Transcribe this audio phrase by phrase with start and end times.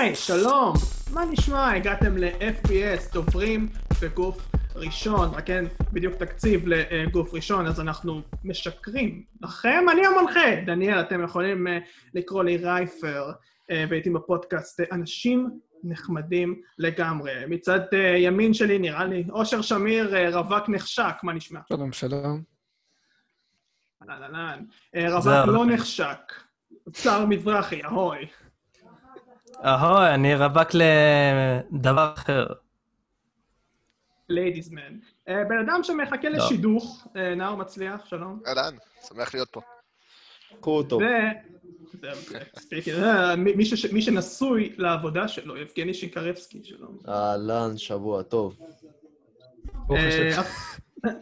[0.00, 0.72] היי, שלום,
[1.12, 1.72] מה נשמע?
[1.72, 3.68] הגעתם ל-FPS, דוברים
[4.02, 9.84] בגוף ראשון, רק אין בדיוק תקציב לגוף ראשון, אז אנחנו משקרים לכם.
[9.92, 11.78] אני המנחה, דניאל, אתם יכולים אה,
[12.14, 13.32] לקרוא לי רייפר,
[13.70, 17.32] אה, והייתי בפודקאסט אה, אנשים נחמדים לגמרי.
[17.48, 17.80] מצד
[18.16, 21.60] ימין שלי נראה לי אושר שמיר, רווק נחשק, מה נשמע?
[21.68, 22.42] שלום, שלום.
[24.02, 24.64] אהלן, אהלן.
[25.12, 26.32] רווק לא נחשק.
[26.92, 28.26] צער מזרחי, אהוי.
[29.64, 32.46] אהוי, אני רווק לדבר אחר.
[34.28, 34.98] ליידיז מן.
[35.28, 36.36] אה, בן אדם שמחכה לא.
[36.36, 38.40] לשידוך, אה, נאור מצליח, שלום.
[38.46, 38.76] אהלן,
[39.08, 39.60] שמח להיות פה.
[40.60, 40.98] קחו אותו.
[43.92, 46.98] מי שנשוי לעבודה שלו, יבגני שינקרבסקי, שלום.
[47.08, 48.58] אהלן, שבוע טוב.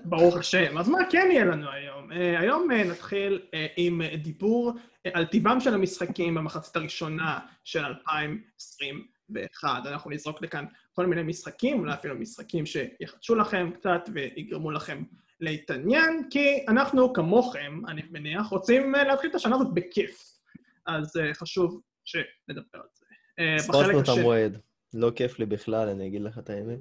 [0.05, 0.79] ברוך השם.
[0.79, 2.11] אז מה כן יהיה לנו היום?
[2.13, 3.43] היום נתחיל
[3.77, 4.73] עם דיבור
[5.15, 9.87] על טיבם של המשחקים במחצית הראשונה של 2021.
[9.87, 15.03] אנחנו נזרוק לכאן כל מיני משחקים, אולי אפילו משחקים שיחדשו לכם קצת ויגרמו לכם
[15.41, 20.39] להתעניין, כי אנחנו, כמוכם, אני מניח, רוצים אה, להתחיל את השנה הזאת בכיף.
[20.87, 23.07] אז uh, חשוב שנדבר על זה.
[23.59, 24.59] ספרנו את המועד.
[24.95, 26.79] לא כיף לי בכלל, אני אגיד לך את האמת.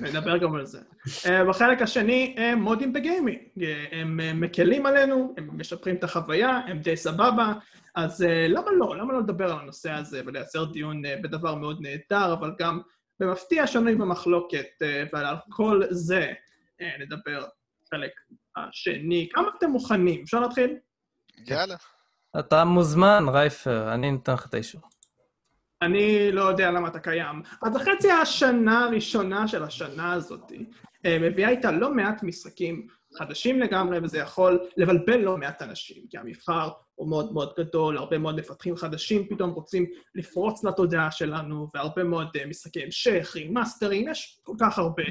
[0.00, 0.80] נדבר גם על זה.
[1.06, 3.38] Uh, בחלק השני, uh, מודים בגיימינג.
[3.38, 7.52] Uh, הם מקלים עלינו, הם משפרים את החוויה, הם די סבבה,
[7.94, 8.96] אז למה לא?
[8.96, 12.80] למה לא לדבר על הנושא הזה ולייצר דיון בדבר מאוד נהדר, אבל גם
[13.20, 14.66] במפתיע שנוי במחלוקת,
[15.12, 16.32] ועל כל זה
[17.00, 17.44] נדבר
[17.90, 18.10] חלק
[18.56, 19.28] השני.
[19.32, 20.22] כמה אתם מוכנים?
[20.22, 20.76] אפשר להתחיל?
[21.46, 21.76] יאללה.
[22.38, 24.80] אתה מוזמן, רייפר, אני נותן לך את האישור.
[25.82, 27.42] אני לא יודע למה אתה קיים.
[27.62, 30.52] אז החצי השנה הראשונה של השנה הזאת
[31.06, 32.86] אה, מביאה איתה לא מעט משחקים
[33.18, 38.18] חדשים לגמרי, וזה יכול לבלבל לא מעט אנשים, כי המבחר הוא מאוד מאוד גדול, הרבה
[38.18, 44.40] מאוד מפתחים חדשים פתאום רוצים לפרוץ לתודעה שלנו, והרבה מאוד אה, משחקי המשך, רימאסטרים, יש
[44.42, 45.04] כל כך הרבה.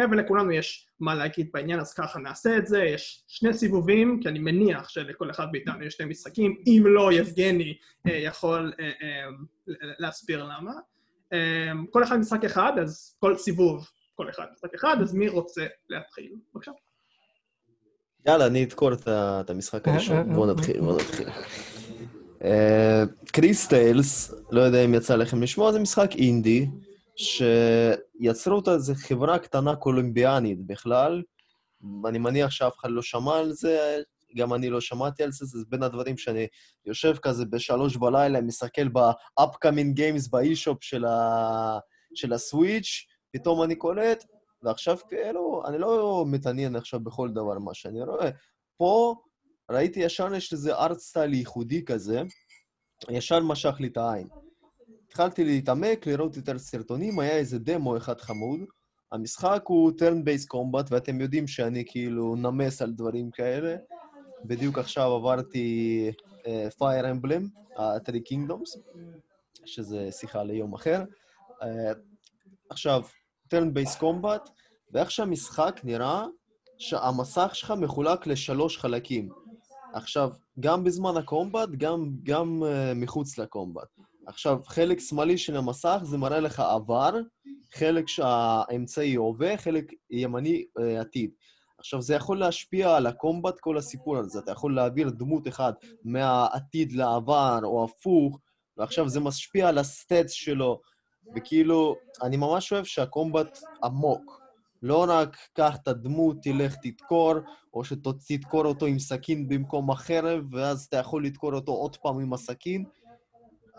[0.00, 2.84] אה, ולכולנו יש מה להגיד בעניין, אז ככה נעשה את זה.
[2.84, 7.76] יש שני סיבובים, כי אני מניח שלכל אחד מאיתנו יש שני משחקים, אם לא, יבגני
[8.06, 8.72] אה, יכול
[9.98, 10.72] להסביר למה.
[11.90, 16.32] כל אחד משחק אחד, אז כל סיבוב, כל אחד משחק אחד, אז מי רוצה להתחיל?
[16.54, 16.70] בבקשה.
[18.26, 20.34] יאללה, אני אדקור את המשחק הראשון.
[20.34, 21.28] בואו נתחיל, בואו נתחיל.
[23.32, 26.66] קריסטיילס, לא יודע אם יצא לכם לשמוע, זה משחק אינדי,
[27.16, 31.22] שיצרו אותה איזו חברה קטנה קולומביאנית בכלל.
[32.08, 34.02] אני מניח שאף אחד לא שמע על זה,
[34.36, 36.46] גם אני לא שמעתי על זה, זה בין הדברים שאני
[36.86, 41.78] יושב כזה בשלוש בלילה, מסתכל ב-upcoming games באי-שופ של, ה...
[42.14, 44.24] של הסוויץ', פתאום אני קולט,
[44.62, 48.30] ועכשיו כאילו, אני לא מתעניין עכשיו בכל דבר מה שאני רואה.
[48.76, 49.14] פה
[49.70, 52.22] ראיתי ישר יש לזה ארט סטייל ייחודי כזה,
[53.10, 54.28] ישר משך לי את העין.
[55.10, 58.60] התחלתי להתעמק, לראות יותר סרטונים, היה איזה דמו אחד חמוד.
[59.12, 63.76] המשחק הוא turn-based combat, ואתם יודעים שאני כאילו נמס על דברים כאלה.
[64.44, 66.44] בדיוק עכשיו עברתי uh,
[66.78, 67.42] Fire Emblem,
[67.80, 68.78] ה-Three Kingdoms,
[69.64, 71.04] שזה שיחה ליום אחר.
[71.60, 71.64] Uh,
[72.70, 73.02] עכשיו,
[73.54, 74.50] turn-based combat,
[74.92, 76.24] ואיך שהמשחק נראה,
[76.78, 79.28] שהמסך שלך מחולק לשלוש חלקים.
[79.94, 83.88] עכשיו, גם בזמן הקומבט, גם, גם uh, מחוץ לקומבט.
[84.26, 87.14] עכשיו, חלק שמאלי של המסך זה מראה לך עבר,
[87.74, 91.30] חלק שהאמצעי הווה, חלק ימני uh, עתיד.
[91.78, 94.38] עכשיו, זה יכול להשפיע על הקומבט, כל הסיפור הזה.
[94.38, 98.38] אתה יכול להעביר דמות אחת מהעתיד לעבר, או הפוך,
[98.76, 100.80] ועכשיו זה משפיע על הסטטס שלו,
[101.36, 104.40] וכאילו, אני ממש אוהב שהקומבט עמוק.
[104.82, 107.34] לא רק קח את הדמות, תלך תדקור,
[107.74, 112.32] או שתדקור אותו עם סכין במקום החרב, ואז אתה יכול לדקור אותו עוד פעם עם
[112.32, 112.84] הסכין.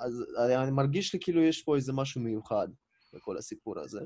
[0.02, 2.68] אז אני מרגיש לי כאילו יש פה איזה משהו מיוחד
[3.14, 4.02] בכל הסיפור הזה.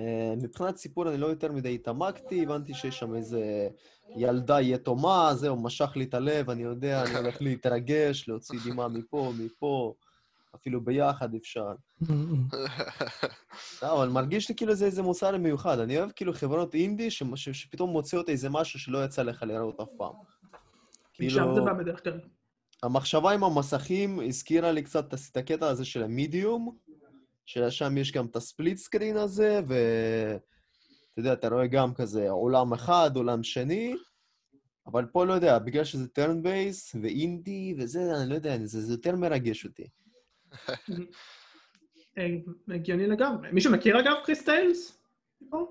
[0.00, 3.68] אה, מבחינת סיפור אני לא יותר מדי התעמקתי, הבנתי שיש שם איזה
[4.16, 9.32] ילדה יתומה, זהו, משך לי את הלב, אני יודע, אני הולך להתרגש, להוציא דמעה מפה,
[9.38, 9.94] מפה.
[10.54, 11.72] אפילו ביחד אפשר.
[13.82, 15.78] לא, אבל מרגיש לי כאילו זה איזה מוצר מיוחד.
[15.78, 20.14] אני אוהב כאילו חברות אינדי שפתאום מוציאות איזה משהו שלא יצא לך לראות אף פעם.
[21.20, 22.20] משם זה בא בדרך כלל.
[22.82, 26.76] המחשבה עם המסכים הזכירה לי קצת את הקטע הזה של המדיום,
[27.46, 30.40] ששם יש גם את ה split screen הזה, ואתה
[31.16, 33.94] יודע, אתה רואה גם כזה עולם אחד, עולם שני,
[34.86, 38.80] אבל פה לא יודע, בגלל שזה turn based ו indie וזה, אני לא יודע, זה,
[38.80, 39.88] זה יותר מרגש אותי.
[42.68, 43.48] הגיוני לגמרי.
[43.52, 44.14] מישהו מכיר אגב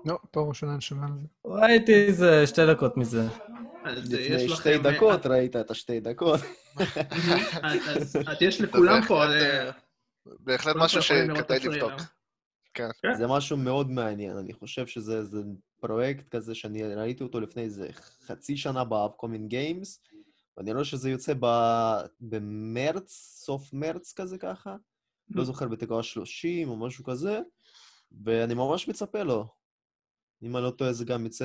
[0.04, 1.26] לא, פעם ראשונה אני שומע על זה.
[1.44, 3.22] ראיתי איזה שתי דקות מזה.
[3.84, 6.40] לפני שתי דקות ראית את השתי דקות.
[7.62, 9.24] אז יש לכולם פה...
[10.26, 11.58] בהחלט כולם משהו שכדאי.
[11.64, 11.92] לבדוק.
[12.74, 12.88] כן.
[13.02, 13.14] כן.
[13.14, 15.42] זה משהו מאוד מעניין, אני חושב שזה זה
[15.80, 17.88] פרויקט כזה שאני ראיתי אותו לפני איזה
[18.26, 20.00] חצי שנה באפקומין גיימס,
[20.56, 23.12] ואני רואה שזה יוצא ב- במרץ,
[23.44, 24.76] סוף מרץ כזה ככה,
[25.30, 25.44] לא Mm.
[25.44, 27.40] זוכר בתקווה 30 או משהו כזה,
[28.24, 29.46] ואני ממש מצפה לו.
[30.44, 31.44] אם אני לא טועה זה גם יצא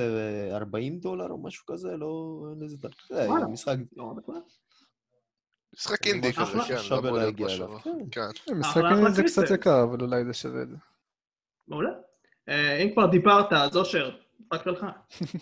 [0.50, 2.42] אה, 40 דולר או משהו כזה, לא...
[2.50, 2.76] אין לזה...
[3.10, 3.46] וואלה.
[3.46, 3.76] משחק...
[3.96, 4.14] לא.
[5.74, 7.46] משחק אינדי כזה, כן, שווה לא להגיע.
[7.46, 7.98] אליו, כן.
[8.12, 8.54] כן.
[8.54, 9.50] משחק אחלה, אחלה זה קצת.
[9.54, 10.76] יקר, אבל אולי זה שווה את זה.
[11.68, 11.90] מעולה.
[12.48, 14.10] אה, אם כבר דיברת, אז אושר,
[14.52, 14.86] רק לך.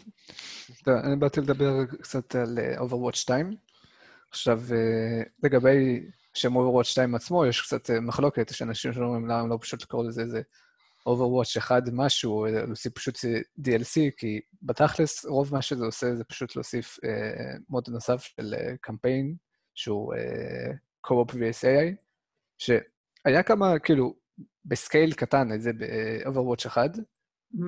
[0.84, 3.56] טוב, אני באתי לדבר קצת על אה, Overwatch 2.
[4.30, 9.48] עכשיו, אה, לגבי שם Overwatch 2 עצמו, יש קצת אה, מחלוקת, יש אנשים שאומרים למה
[9.48, 10.42] לא פשוט לקרוא לזה איזה
[11.08, 13.18] Overwatch 1 משהו, להוסיף פשוט
[13.60, 18.76] DLC, כי בתכלס, רוב מה שזה עושה זה פשוט להוסיף אה, מוד נוסף של אה,
[18.80, 19.34] קמפיין,
[19.74, 20.72] שהוא אה,
[21.06, 21.94] Co-op vs-AI,
[22.58, 24.14] שהיה כמה, כאילו,
[24.64, 26.90] בסקייל קטן את זה ב-Overwatch 1,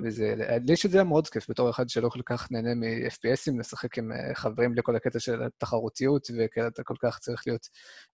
[0.04, 0.34] וזה,
[0.68, 4.34] לי שזה היה מאוד כיף בתור אחד שלא כל כך נהנה מ-FPSים, לשחק עם אה,
[4.34, 7.68] חברים לכל הקטע של התחרותיות, וכאלה אתה כל כך צריך להיות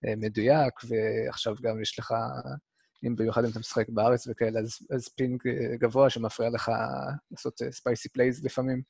[0.07, 2.15] אה, מדויק, ועכשיו גם יש לך,
[3.05, 6.71] אם במיוחד אם אתה משחק בארץ וכאלה, אז, אז ping אה, גבוה שמפריע לך
[7.31, 8.83] לעשות spicy plays לפעמים.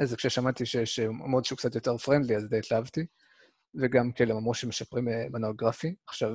[0.00, 3.06] אז כששמעתי שיש אה, mode שהוא קצת יותר friendly, אז די התלהבתי.
[3.74, 5.94] וגם כאילו, הם אמרו שמשפרים אה, מנוע גרפי.
[6.06, 6.34] עכשיו,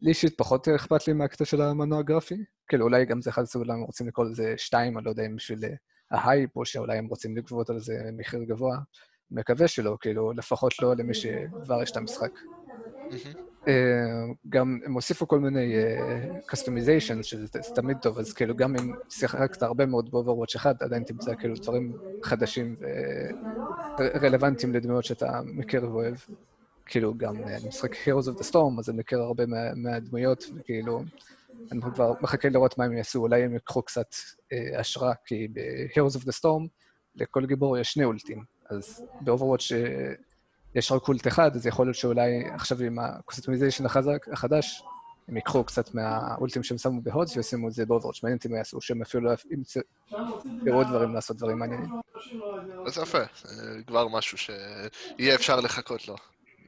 [0.00, 2.44] לי אישית פחות אכפת לי מהקטע של המנוע גרפי.
[2.68, 5.26] כאילו, אולי גם זה אחד הסוג למה הם רוצים לקרוא לזה שתיים, אני לא יודע
[5.26, 5.70] אם בשביל אה,
[6.10, 8.78] ההייפ, או שאולי הם רוצים לגבות על זה מחיר גבוה.
[9.30, 12.30] מקווה שלא, כאילו, לפחות לא למי שכבר יש את המשחק.
[13.10, 13.47] מהמם.
[13.68, 13.72] אה,
[14.48, 15.74] גם הם הוסיפו כל מיני
[16.46, 21.02] customization, שזה זה תמיד טוב, אז כאילו גם אם שיחקת הרבה מאוד ב-Overwatch 1, עדיין
[21.04, 22.76] תמצא כאילו דברים חדשים
[23.98, 26.16] ורלוונטיים לדמויות שאתה מכיר ואוהב.
[26.88, 30.44] כאילו גם אה, אני משחק Heroes of the Storm, אז אני מכיר הרבה מה, מהדמויות,
[30.56, 31.02] וכאילו,
[31.72, 34.14] אני כבר מחכה לראות מה הם יעשו, אולי הם ייקחו קצת
[34.52, 36.68] אה, השראה, כי ב-Heroes of the Storm
[37.14, 40.12] לכל גיבור יש שני ult ים, אז ב-Overwatch אה,
[40.74, 43.84] יש רק ult אחד, אז יכול להיות שאולי עכשיו עם ה customization
[44.32, 44.82] החדש,
[45.28, 48.22] הם ייקחו קצת מה ult ים שהם שמו ב HotS וישימו את זה ב Overwatch.
[48.22, 49.82] מעניין אותי מה יעשו, שהם אפילו לא ימצאו
[50.72, 51.90] עוד דברים לעשות דברים מעניינים.
[52.86, 53.24] אז יפה, אה,
[53.86, 56.16] כבר משהו שיהיה אפשר לחכות לו,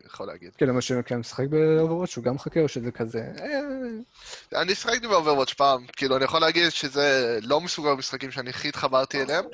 [0.06, 0.54] יכול להגיד.
[0.56, 3.32] כאילו, מה שכן משחק ב Overwatch הוא גם מחכה, או שזה כזה...
[3.38, 8.50] אה, אני שיחקתי ב Overwatch פעם, כאילו, אני יכול להגיד שזה לא מסוג המשחקים שאני
[8.50, 9.44] הכי התחברתי אליהם.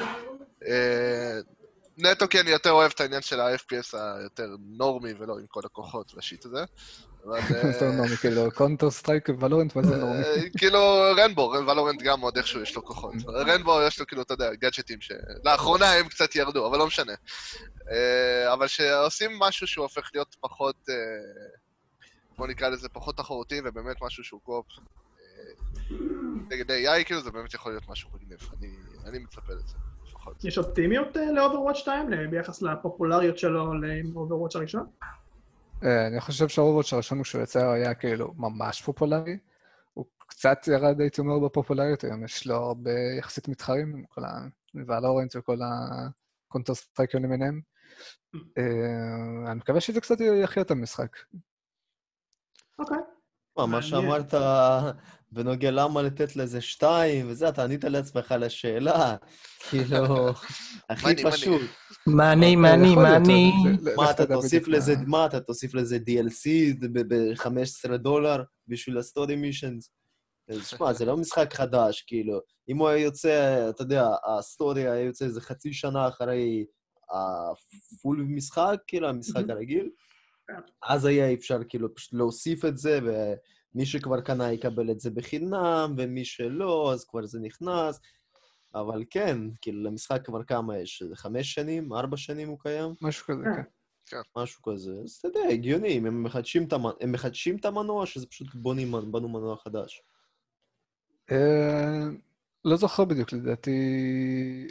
[1.96, 6.14] נטו כי אני יותר אוהב את העניין של ה-FPS היותר נורמי ולא עם כל הכוחות
[6.14, 6.64] וה shit הזה.
[7.24, 7.38] אבל...
[7.54, 10.22] אה, זה נורמי, כאילו, Counter-Strike ו Valorant, מה זה נורמי?
[10.22, 13.14] אה, כאילו Rainbow, Valorant גם עוד איכשהו יש לו כוחות.
[13.28, 17.12] Rainbow יש לו כאילו, אתה יודע, גאדג'טים שלאחרונה הם קצת ירדו, אבל לא משנה.
[17.90, 20.76] אה, אבל שעושים משהו שהוא הופך להיות פחות,
[22.38, 24.66] בוא נקרא לזה פחות תחרותי, ובאמת משהו שהוא co-op
[26.50, 28.38] נגד AI, כאילו זה באמת יכול להיות משהו מגניב.
[29.06, 29.74] אני מצפה לזה,
[30.26, 30.44] לפחות.
[30.44, 34.86] יש אופטימיות אה, ל-Overwatch 2 אה, ביחס לפופולריות שלו ל-Overwatch הראשון?
[35.84, 39.38] אה, אני חושב שה-Overwatch הראשון כשהוא יצא היה כאילו ממש פופולרי.
[39.94, 44.20] הוא קצת ירד, הייתי אומר, בפופולריות, היום יש לו הרבה יחסית מתחרים, עם כל
[44.74, 47.60] ה-Valorant וכל ה-Counter Strikeרים למיניהם.
[49.46, 51.16] אני מקווה שזה קצת יחיה את המשחק.
[52.78, 52.98] אוקיי.
[53.56, 53.82] מה.
[53.82, 54.34] שאמרת
[55.32, 59.16] בנוגע למה לתת לזה שתיים וזה, אתה ענית לעצמך על השאלה.
[59.70, 60.28] כאילו,
[60.90, 61.24] הכי.
[61.24, 61.60] פשוט.
[62.06, 63.52] money, money, money.
[63.96, 66.48] מה, אתה תוסיף לזה, מה- אתה תוסיף לזה DLC
[66.92, 69.90] ב-15 דולר בשביל ה-story missions?
[70.62, 72.40] שמע, זה לא משחק חדש, כאילו.
[72.68, 76.64] אם הוא היה יוצא, אתה יודע, ה-story היה יוצא איזה חצי שנה אחרי
[77.10, 79.44] ה-full משחק, כאילו, המשחק.
[79.48, 79.90] הרגיל.
[80.88, 83.00] אז היה אפשר כאילו פשוט להוסיף את זה,
[83.76, 88.00] ומי שכבר קנה יקבל את זה בחינם, ומי שלא, אז כבר זה נכנס.
[88.74, 91.02] אבל כן, כאילו, למשחק כבר כמה יש?
[91.14, 91.92] חמש שנים?
[91.92, 92.94] ארבע שנים הוא קיים?
[93.02, 93.62] משהו כזה, כן.
[94.06, 94.20] כן.
[94.36, 94.92] משהו כזה.
[95.04, 96.86] אז אתה יודע, הגיוני, אם הם מחדשים את, המ...
[97.00, 100.02] הם מחדשים את המנוע, שזה פשוט בונים, בנו מנוע חדש.
[101.32, 102.08] אה,
[102.64, 103.78] לא זוכר בדיוק, לדעתי...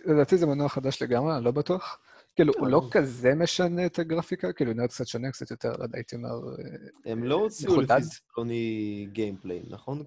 [0.06, 2.00] לדעתי זה מנוע חדש לגמרי, אני לא בטוח.
[2.36, 2.88] כאילו, הוא לא.
[2.92, 6.30] כזה משנה את הגרפיקה, כאילו, נראה קצת שונה, קצת יותר, לא יודע, הייתי אומר...
[6.30, 7.82] אה, הם לא הוציאו.
[7.82, 10.04] לפי סרטוני gameplay, נכון?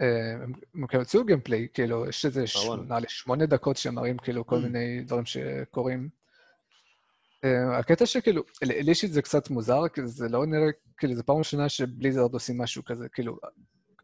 [0.00, 0.32] אה,
[0.74, 2.40] הם כאילו הוציאו gameplay, כאילו, יש איזה,
[3.00, 4.62] לי, שמונה דקות שמראים כאילו כל Mm.
[4.62, 6.08] מיני דברים שקורים.
[7.44, 11.36] אה, הקטע שכאילו, לי אישית זה קצת מוזר, כי זה לא נראה, כאילו, זו פעם
[11.36, 13.36] ראשונה ש-Blizzard עושים משהו כזה, כאילו,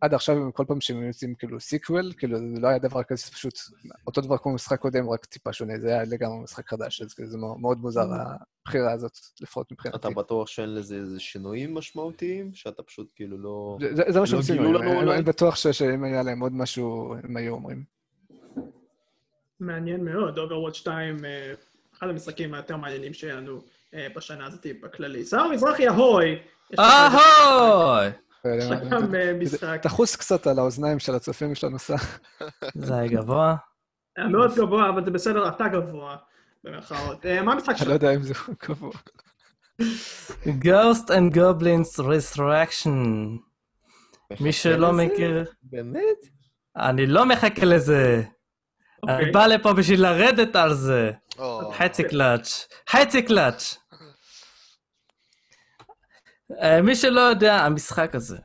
[0.01, 3.33] עד עכשיו, כל פעם שהם יוצאים כאילו sequel, כאילו זה לא היה דבר כזה, זה
[3.33, 3.59] פשוט
[4.07, 7.31] אותו דבר כמו משחק קודם, רק טיפה שונה, זה היה לגמרי משחק חדש, אז כאילו
[7.31, 8.07] זה מאוד מוזר,
[8.63, 9.97] הבחירה הזאת, לפחות מבחינתי.
[9.99, 12.55] אתה בטוח שאין לזה איזה שינויים משמעותיים?
[12.55, 13.77] שאתה פשוט כאילו לא...
[13.81, 14.63] זה- זה- זה מה שהם לא עושים,
[15.11, 17.85] אני- בטוח שאם היה להם עוד משהו, הם היו אומרים.
[19.61, 21.53] מעניין מאוד, Overwatch 2, אה,
[21.99, 23.61] אחד המשחקים היותר מעניינים שהיו לנו
[23.95, 25.25] אה, בשנה הזאת בכללי.
[25.25, 26.39] שר מזרחי אהוי!
[26.79, 28.07] אהוי!
[28.91, 31.97] גם אה, משחק תחוס קצת על האוזניים של הצופים שלנו, סע.
[32.75, 33.57] זה היה גבוה.
[34.17, 36.17] היה מאוד גבוה, אבל זה בסדר, אתה גבוה,
[36.65, 37.27] במרכאות.
[37.27, 37.93] אה, מה המשחק אני לא שלך?
[38.03, 38.93] יודע אם זה קבוע.
[40.47, 42.99] Ghost and Goblins Resurrection.
[44.41, 44.93] מי שלא?
[44.93, 46.19] מכיר, באמת?
[46.77, 48.23] אני לא מחכה לזה.
[49.09, 49.33] אני אוקיי.
[49.33, 51.11] בא לפה בשביל לרדת על זה.
[51.73, 52.67] חצי קלאץ'.
[52.91, 53.77] חצי קלאץ'.
[56.63, 58.37] אה, מי שלא יודע, המשחק הזה,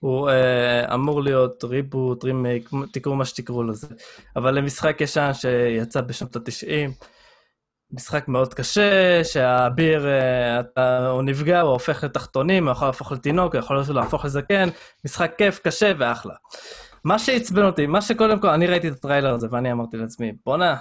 [0.00, 3.86] הוא אה, אמור להיות ריבוט, רימייק, תקראו מה שתקראו לזה,
[4.36, 7.04] אבל למשחק ישן שיצא בשנות ה-90,
[7.90, 13.54] משחק מאוד קשה, שהאביר, אה, אתה, הוא נפגע, הוא הופך לתחתונים, הוא יכול להפוך לתינוק,
[13.54, 14.68] הוא יכול להפוך לזקן,
[15.04, 16.34] משחק כיף, קשה ואחלה.
[17.04, 20.76] מה שעצבן אותי, מה שקודם כל, אני ראיתי את הטריילר הזה ואני אמרתי לעצמי, בואנה,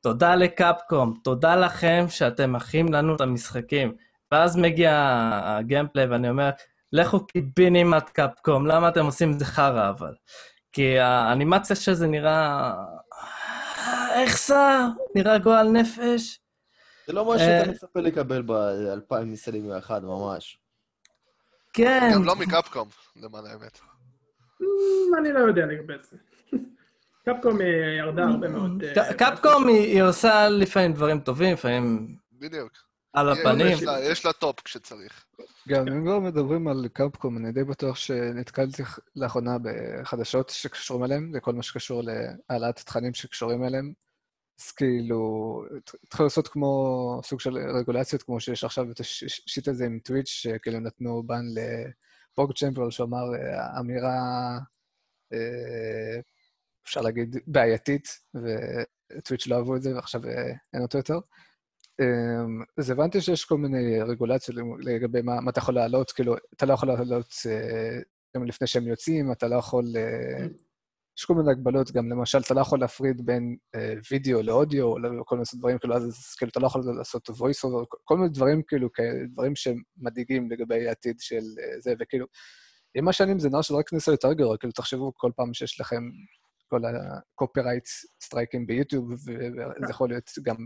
[0.00, 3.94] תודה לקפקום, תודה לכם שאתם מכין לנו את המשחקים.
[4.32, 4.92] ואז מגיע
[5.44, 6.50] הגיימפליי ואני אומר,
[6.92, 10.14] לכו קיבינימט קפקום, למה אתם עושים את זה חרא אבל?
[10.72, 12.74] כי האנימציה של זה נראה...
[14.14, 14.54] איך זה?
[15.14, 16.40] נראה גועל נפש.
[17.06, 20.58] זה לא מה שאתה אה, מצפה לקבל ב-2021, ממש.
[21.72, 22.10] כן.
[22.14, 23.80] גם לא מקפקום, למען האמת.
[24.62, 26.16] אמ, אני לא יודע לגבי זה.
[27.24, 27.66] קפקום אה,
[27.98, 28.84] ירדה הרבה מאוד.
[28.84, 32.72] אה, קפקום היא עושה לפעמים דברים טובים, לפעמים בדיוק.
[33.14, 33.66] על הפנים.
[33.66, 35.24] יש לה- יש לה טופ כשצריך.
[35.68, 38.82] גם אם כבר מדברים על קפקום, אני די בטוח שנתקלתי
[39.16, 43.92] לאחרונה בחדשות שקשורים אליהם, לכל מה שקשור להעלאת תכנים שקשורים אליהם.
[44.60, 45.62] אז כאילו,
[46.04, 50.80] התחילו לעשות כמו סוג של רגולציות, כמו שיש עכשיו את השיט הזה עם טוויץ', שכאילו
[50.80, 53.24] נתנו בן לפוג צ'מפיון, שאמר
[53.80, 54.18] אמירה,
[55.32, 56.20] אה,
[56.84, 61.18] אפשר להגיד, בעייתית, וטוויץ' לא אהבו את זה, ועכשיו אה, אין אותו יותר.
[62.00, 66.66] אמ, אז הבנתי שיש כל מיני רגולציות לגבי מה, מה אתה יכול להעלות, כאילו, אתה
[66.66, 67.98] לא יכול להעלות אה,
[68.36, 69.84] גם לפני שהם יוצאים, אתה לא יכול...
[69.96, 70.46] אה,
[71.18, 74.96] יש כל מיני הגבלות, גם למשל, אתה לא יכול להפריד בין אה, וידאו לאודיו, או
[75.24, 78.62] כל מיני דברים, כאילו, אז כאילו, אתה לא יכול לעשות voice over, כל- מיני דברים,
[78.68, 78.88] כאילו,
[79.32, 81.42] דברים שמדאיגים לגבי העתיד של
[81.78, 82.26] זה, וכאילו,
[82.94, 86.02] עם השנים זה נראה שזה רק נעשה יותר גרוע, כאילו, תחשבו כל פעם שיש לכם
[86.68, 87.88] כל ה-copyright
[88.24, 90.56] סטרייקים ביוטיוב, וזה יכול להיות גם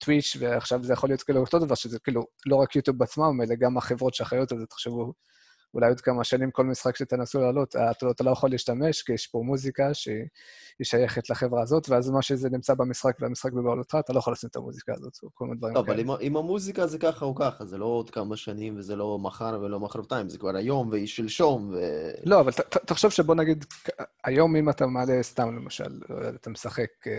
[0.00, 3.54] טוויץ', ועכשיו זה יכול להיות כאילו אותו דבר, שזה כאילו לא רק יוטיוב בעצמם, אלא
[3.54, 5.12] גם החברות שאחראיות על זה, תחשבו,
[5.74, 9.12] אולי עוד כמה שנים כל משחק שתנסו לעלות, אה, אתה, אתה לא יכול להשתמש, כי
[9.12, 10.24] יש פה מוזיקה שהיא
[10.82, 14.56] שייכת לחברה הזאת, ואז מה שזה נמצא במשחק והמשחק בבעלותך, אתה לא יכול לשים את
[14.56, 16.12] המוזיקה הזאת, או כל מיני דברים טוב, אבל כאלה.
[16.12, 19.60] עם עם המוזיקה זה ככה או ככה, זה לא עוד כמה שנים וזה לא מחר
[19.62, 21.78] ולא מחרתיים, זה כבר היום והיא-שלשום, ו...
[22.24, 23.64] לא, אבל ת, ת, תחשוב שבוא נגיד,
[24.24, 27.12] היום אם אתה מעלה סתם למשל, לא אתה משחק אה,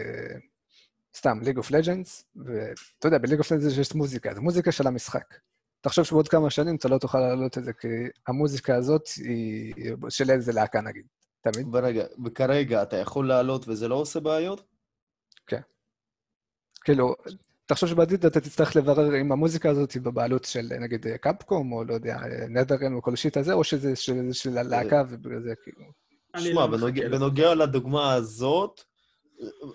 [1.18, 5.36] סתם League of Legends, ואתה יודע, בליג אוף לג'אנס יש מוזיקה, זה מוזיקה של המשחק.
[5.82, 7.88] תחשוב שבעוד כמה שנים אתה לא תוכל להעלות את זה, כי
[8.28, 9.74] המוזיקה הזאת היא
[10.10, 11.06] של איזה להקה נגיד,
[11.42, 11.68] תמיד.
[11.76, 14.64] ורגע, וכרגע אתה יכול לעלות וזה לא עושה בעיות?
[16.84, 17.16] כאילו,
[17.66, 21.94] תחשוב שבעתיד אתה תצטרך לברר אם המוזיקה הזאת היא בבעלות של נגיד Capcom, או לא
[21.94, 22.18] יודע,
[22.50, 25.86] נדרן או כל shit הזה, או שזה של, של הלהקה, ובגלל זה כאילו...
[26.38, 27.10] שמע, לא בנוגע.
[27.10, 28.84] בנוגע לדוגמה הזאת,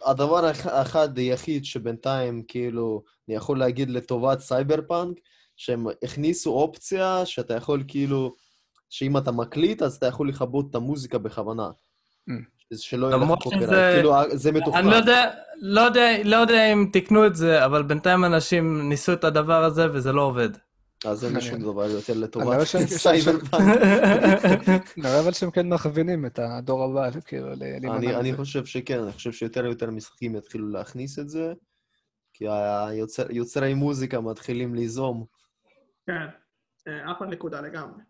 [0.06, 5.16] הדבר האח- האחד היחיד שבינתיים, כאילו, אני יכול להגיד לטובת סייבר פאנק,
[5.56, 8.32] שהם הכניסו אופציה שאתה יכול כאילו,
[8.90, 11.68] שאם אתה מקליט, אז אתה יכול לכבות את המוזיקה בכוונה.
[12.30, 12.32] Mm.
[12.76, 13.22] שלא יהיה לך.
[13.66, 14.78] שזה- כאילו, זה מתוכנן.
[14.78, 15.30] אני לא יודע,
[15.60, 19.86] לא יודע, לא יודע אם תיקנו את זה, אבל בינתיים אנשים ניסו את הדבר הזה
[19.92, 20.48] וזה לא עובד.
[21.04, 21.60] אז אין לי שום.
[21.62, 24.98] דבר יותר אני לטובת רואה שהם- סייבר פאנק.
[24.98, 28.34] נראה אבל שהם כן מכווינים את הדור הבא, כאילו, להימנע אני.
[28.36, 31.52] חושב שכן, אני חושב שיותר ויותר משחקים יתחילו להכניס את זה,
[32.32, 32.44] כי
[33.30, 35.24] יוצרי מוזיקה מתחילים ליזום.
[36.06, 36.26] כן,
[36.88, 38.02] אה, אחלה נקודה לגמרי.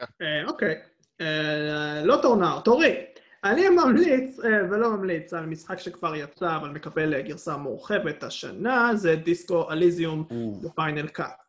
[0.00, 0.74] אה, אוקיי,
[1.20, 2.96] אה, לא תורנר, תורי.
[3.44, 4.38] אני ממליץ,
[4.70, 10.24] ולא ממליץ, על משחק שכבר יצא, אבל מקבל גרסה מורחבת השנה, זה Disco Elysium
[10.62, 11.41] בפיינל קאט.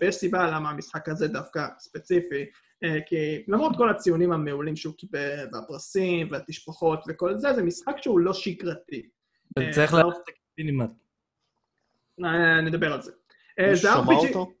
[0.00, 2.44] ויש סיבה למה המשחק הזה דווקא ספציפי,
[2.84, 3.16] אה, כי
[3.48, 9.02] למרות כל הציונים המעולים שהוא קיבל, והפרסים, והתשפחות וכל זה, זה משחק שהוא לא שגרתי.
[9.58, 10.90] אה, צריך ללכת לקיבינימט.
[12.24, 13.12] אה, נדבר על זה.
[13.60, 14.52] אה, זה שמע RPG אותו?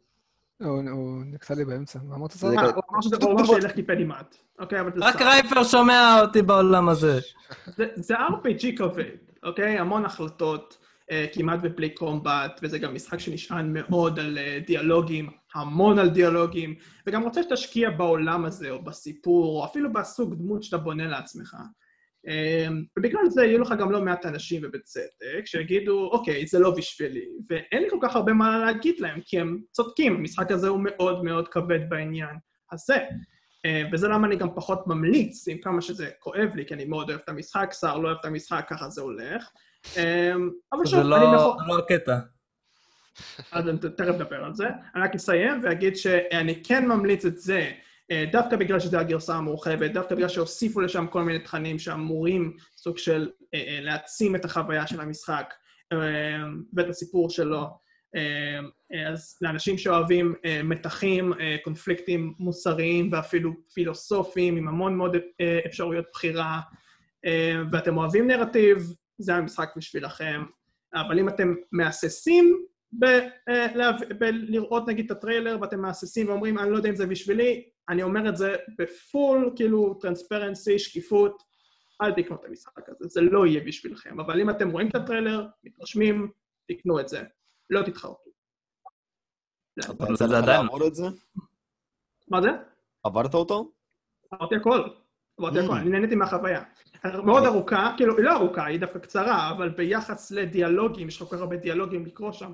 [0.90, 2.32] הוא נקטע לי באמצע, מה אמרת?
[2.44, 3.70] אה, הוא אמר שילך.
[4.58, 5.22] אוקיי, זה רק.
[5.22, 7.18] רייפר שומע אותי בעולם הזה.
[7.76, 9.04] זה- זה RPG כבד,
[9.42, 9.78] אוקיי?
[9.78, 10.79] המון החלטות, אה,
[11.32, 16.74] כמעט בפלי קומבט, וזה גם משחק שנשען מאוד על אה, דיאלוגים, המון על דיאלוגים,
[17.06, 21.56] וגם רוצה שתשקיע בעולם הזה, או בסיפור, או אפילו בסוג דמות שאתה בונה לעצמך.
[22.28, 27.24] אה, ובגלל זה יהיו לך גם לא מעט אנשים, ובצדק, שיגידו, אוקיי, זה לא בשבילי,
[27.50, 31.24] ואין לי כל כך הרבה מה להגיד להם, כי הם צודקים, המשחק הזה הוא מאוד
[31.24, 32.36] מאוד כבד בעניין
[32.72, 32.98] הזה.
[33.66, 37.10] אה, וזה למה אני גם פחות ממליץ, עם כמה שזה כואב לי, כי אני מאוד
[37.10, 39.50] אוהב את המשחק, שר לא אוהב את המשחק, ככה זה הולך.
[39.96, 40.32] אה,
[40.72, 41.56] אבל שוב, לא אני יכול...
[41.58, 42.18] זה לא הקטע.
[43.52, 44.66] אז אני תכף נדבר על זה.
[44.94, 47.70] אני רק אסיים ואגיד שאני כן ממליץ את זה,
[48.10, 52.98] אה, דווקא בגלל שזו הגרסה המורחבת, דווקא בגלל שהוסיפו לשם כל מיני תכנים שאמורים סוג
[52.98, 55.54] של אה, אה, להעצים את החוויה של המשחק
[56.72, 57.66] ואת הסיפור שלו.
[59.12, 60.34] אז לאנשים שאוהבים
[60.64, 61.32] מתחים,
[61.64, 65.16] קונפליקטים מוסריים ואפילו פילוסופיים, עם המון מאוד
[65.66, 66.60] אפשרויות בחירה,
[67.72, 70.42] ואתם אוהבים נרטיב, זה המשחק בשבילכם.
[70.94, 72.66] אבל אם אתם מהססים
[72.98, 73.04] ב-
[73.48, 78.02] אה, בלראות נגיד את הטריילר ואתם מהססים ואומרים, אני לא יודע אם זה בשבילי, אני
[78.02, 81.42] אומר את זה בפול, כאילו, טרנספרנסי, שקיפות,
[82.02, 84.20] אל תקנו את המשחק הזה, זה לא יהיה בשבילכם.
[84.20, 86.30] אבל אם אתם רואים את הטריילר, מתרשמים,
[86.68, 87.22] תקנו את זה.
[87.70, 88.30] לא תתחרטו.
[89.78, 91.04] לך עדיין- לעבור את זה?
[92.28, 92.48] מה זה?
[93.04, 93.72] עברת אותו?
[94.34, 94.88] אמרתי הכל.
[95.40, 95.64] אמרתי Mm.
[95.64, 96.62] הכל, אני נהניתי מהחוויה.
[97.24, 101.36] מאוד ארוכה, כאילו, היא לא ארוכה, היא דווקא קצרה, אבל ביחס לדיאלוגים, יש לך כל
[101.36, 102.52] כך הרבה דיאלוגים לקרוא שם,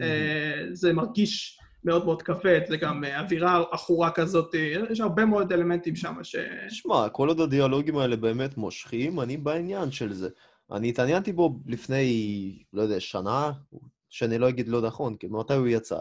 [0.00, 5.24] אה, זה מרגיש מאוד מאוד כבד, זה גם אה, אווירה עכורה כזאת, אה, יש הרבה
[5.24, 6.36] מאוד אלמנטים שם ש...
[6.68, 10.28] שמע, כל עוד הדיאלוגים האלה באמת מושכים, אני בעניין של זה.
[10.72, 13.52] אני התעניינתי בו לפני, לא יודע, שנה,
[14.10, 15.98] שאני לא אגיד לא נכון, כי מתי הוא יצא?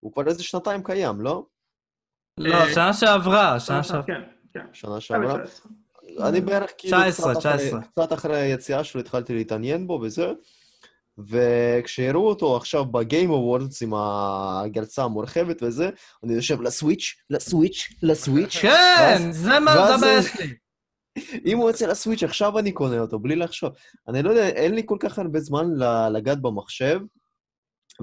[0.00, 1.46] הוא כבר איזה שנתיים קיים, לא?
[2.38, 4.39] לא, שנה שעברה, שנה שעברה.
[4.54, 4.66] כן.
[4.72, 5.34] שנה שעברה.
[5.34, 6.28] 2019.
[6.28, 7.80] אני בערך כאילו 19, קצת אחרי- 19.
[7.82, 10.32] קצת אחרי היציאה שלו התחלתי להתעניין בו וזה,
[11.28, 15.90] וכשהראו אותו עכשיו ב-Game Awards עם הגרסה המורחבת וזה,
[16.24, 18.56] אני יושב ל-Switch, ל-Switch, ל-Switch.
[18.56, 20.54] כן, זה מה, זה הבעיה שלי.
[21.46, 23.72] אם הוא יוצא ל-Switch, עכשיו אני קונה אותו, בלי לחשוב.
[24.08, 25.66] אני לא יודע, אין לי כל כך הרבה זמן
[26.12, 27.00] לגעת במחשב,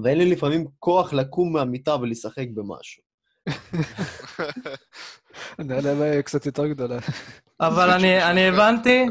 [0.02, 3.02] ואין לי לפעמים כוח לקום מהמיטה ולשחק במשהו.
[5.58, 6.98] נראה לי הבעיה קצת יותר גדולה.
[7.60, 9.06] אבל אני, אני הבנתי,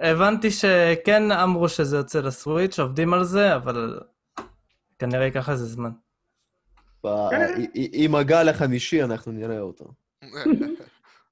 [0.00, 4.00] הבנתי שכן אמרו שזה יוצא לסוויץ', עובדים על זה, אבל
[4.98, 5.90] כנראה ייקח איזה זמן.
[7.74, 9.92] עם הגל החמישי אנחנו נראה אותו.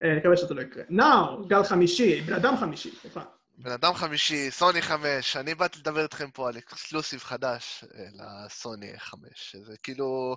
[0.05, 0.83] אה, נקווה שזה לא יקרה.
[0.89, 3.23] נאור, גל חמישי, בן אדם חמישי, סליחה.
[3.59, 8.93] בן אדם חמישי, סוני 5, אני באתי לדבר איתכם פה על exclusive חדש אה, ל-Sony
[8.99, 9.57] 5.
[9.63, 10.37] זה כאילו...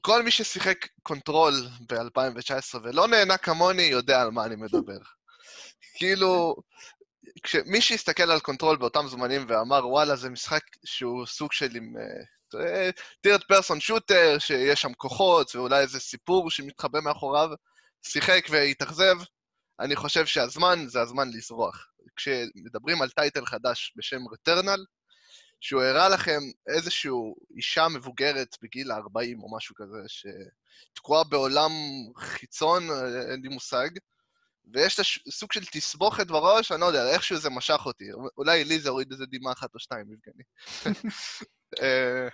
[0.00, 1.54] כל מי ששיחק Control
[1.88, 4.98] ב-2019 ולא נהנה כמוני, יודע על מה אני מדבר.
[5.96, 6.56] כאילו,
[7.42, 11.94] כשמי שהסתכל על Control באותם זמנים ואמר, וואלה, זה משחק שהוא סוג של עם...
[13.20, 17.48] third person shooter, שיש שם כוחות ואולי איזה סיפור שמתחבא מאחוריו,
[18.06, 19.16] שיחק והתאכזב,
[19.80, 21.86] אני חושב שהזמן זה הזמן לזרוח.
[22.16, 24.84] כשמדברים על טייטל חדש בשם רטרנל,
[25.64, 27.10] שהוא הראה לכם איזושהי
[27.56, 31.70] אישה מבוגרת בגיל ה-40 או משהו כזה, שתקועה בעולם
[32.16, 32.82] חיצון,
[33.30, 33.88] אין לי מושג,
[34.72, 38.04] ויש לה סוג של תסבוכת בראש, אני לא יודע, איכשהו זה משך אותי.
[38.38, 40.44] אולי לי זה הוריד איזה דמעה אחת או שתיים, יבגני.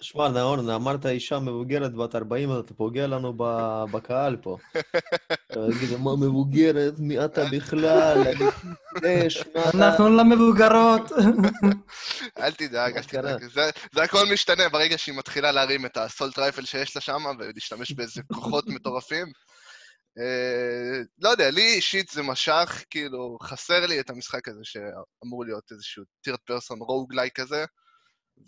[0.00, 4.56] שמע, נאור, אמרת אישה מבוגרת בת 40, אתה פוגע לנו ב- בקהל פה.
[5.46, 6.94] אתה תגיד, מה מבוגרת?
[6.98, 8.22] מי אתה בכלל?
[9.74, 11.12] אנחנו לא מבוגרות.
[12.38, 13.02] אל תדאג, אל?
[13.02, 13.44] תדאג.
[13.54, 17.92] זה- זה הכל משתנה ברגע שהיא מתחילה להרים את ה-assault rifle שיש לה שם ולהשתמש
[17.92, 19.26] באיזה כוחות מטורפים.
[20.18, 25.64] אה, לא יודע, לי אישית זה משך, כאילו, חסר לי את המשחק הזה שאמור להיות
[25.72, 27.64] איזשהו third person roguelike כזה,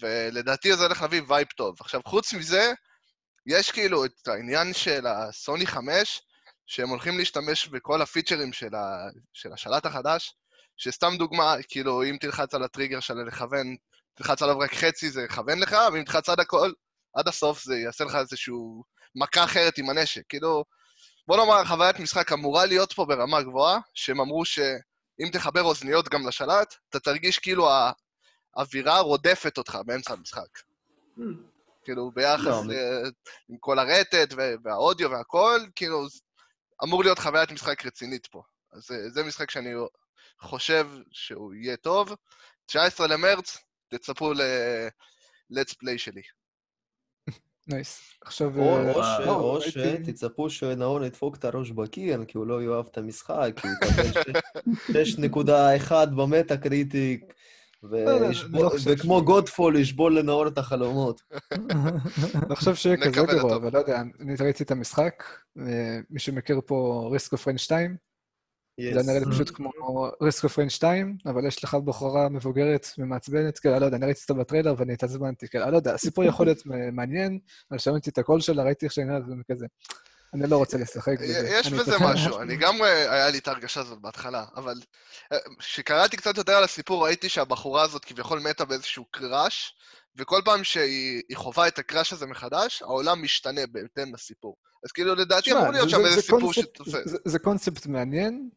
[0.01, 1.77] ולדעתי זה הולך להביא vibe טוב.
[1.81, 2.73] עכשיו, חוץ מזה,
[3.47, 6.23] יש כאילו את העניין של הסוני 5,
[6.67, 9.09] שהם הולכים להשתמש בכל הפיצ'רים של, ה...
[9.33, 10.35] של השלט החדש,
[10.77, 13.77] שסתם דוגמה, כאילו, אם תלחץ על הטריגר של לכוון,
[14.15, 16.73] תלחץ עליו רק חצי, זה יכוון לך, ואם תלחץ עד הכל,
[17.15, 20.23] עד הסוף זה יעשה לך איזשהו מכה אחרת עם הנשק.
[20.29, 20.65] כאילו,
[21.29, 26.29] בוא נאמר, חוויית משחק אמורה להיות פה ברמה גבוהה, שהם אמרו שאם תחבר אוזניות גם
[26.29, 27.69] לשלט, אתה תרגיש כאילו
[28.57, 30.59] האווירה רודפת אותך באמצע המשחק.
[31.19, 31.23] Hmm.
[31.85, 32.73] כאילו, ביחס לא, ל...
[33.49, 36.07] עם כל הרטט וה- והאודיו והכל, כאילו,
[36.85, 38.43] אמור להיות חוויית משחק רצינית פה.
[38.73, 39.71] אז זה, זה משחק שאני
[40.41, 42.15] חושב שהוא יהיה טוב.
[42.67, 46.23] 19 למרץ, תצפו ל-let's play שלי.
[47.67, 48.01] nice.
[48.21, 48.59] עכשיו...
[48.59, 53.51] או, אה, לא, שתצפו שנאור ידפוק את הראש בקיר, כי הוא לא יאהב את המשחק,
[53.57, 55.47] כי הוא יקבל
[55.89, 57.25] 6.1 ב-Metacritic,
[57.83, 58.35] לא, אני
[58.85, 61.23] וכמו גודפול ישבור לנאור את החלומות.
[62.49, 63.57] לא חושב שיהיה כזה גרוע.
[63.57, 65.25] אבל לא יודע, אני ראיתי את המשחק,
[65.59, 67.97] אה, מי שמכיר פה ריסק אוף ריינג 2,
[68.81, 69.03] זה.
[69.03, 69.71] נראה לי פשוט כמו
[70.23, 74.21] ריסק אוף ריינג 2, אבל יש לך בחורה מבוגרת ומעצבנת, כאילו, לא יודע, אני ראיתי
[74.29, 77.39] אותה בטריילר ואני התעצבנתי, כאילו, לא יודע, הסיפור יכול להיות מעניין,
[77.71, 79.67] אבל שמעתי את הקול שלה, ראיתי איך שהיא נראית, כזה,
[80.35, 81.49] אני לא רוצה לשחק בזה.
[81.53, 81.97] יש אני בזה.
[82.01, 84.75] משהו, אני גם אה, היה לי את ההרגשה הזאת בהתחלה, אבל
[85.33, 89.75] אה, כשקראתי קצת יותר על הסיפור, ראיתי שהבחורה הזאת כביכול מתה באיזשהו קראש,
[90.17, 94.57] וכל פעם שהיא היא חווה את הקראש הזה מחדש, העולם משתנה בהתאם לסיפור.
[94.85, 96.93] אז כאילו, לדעתי אמור להיות שם זה- איזה זה סיפור שתופס.
[97.25, 98.51] זה- קונספט מעניין.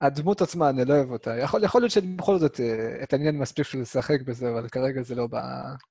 [0.00, 1.38] הדמות עצמה, אני לא אוהב אותה.
[1.38, 5.14] יכול יכול להיות שאני בכל זאת אה, אתעניין מספיק בשביל לשחק בזה, אבל כרגע זה
[5.14, 5.26] לא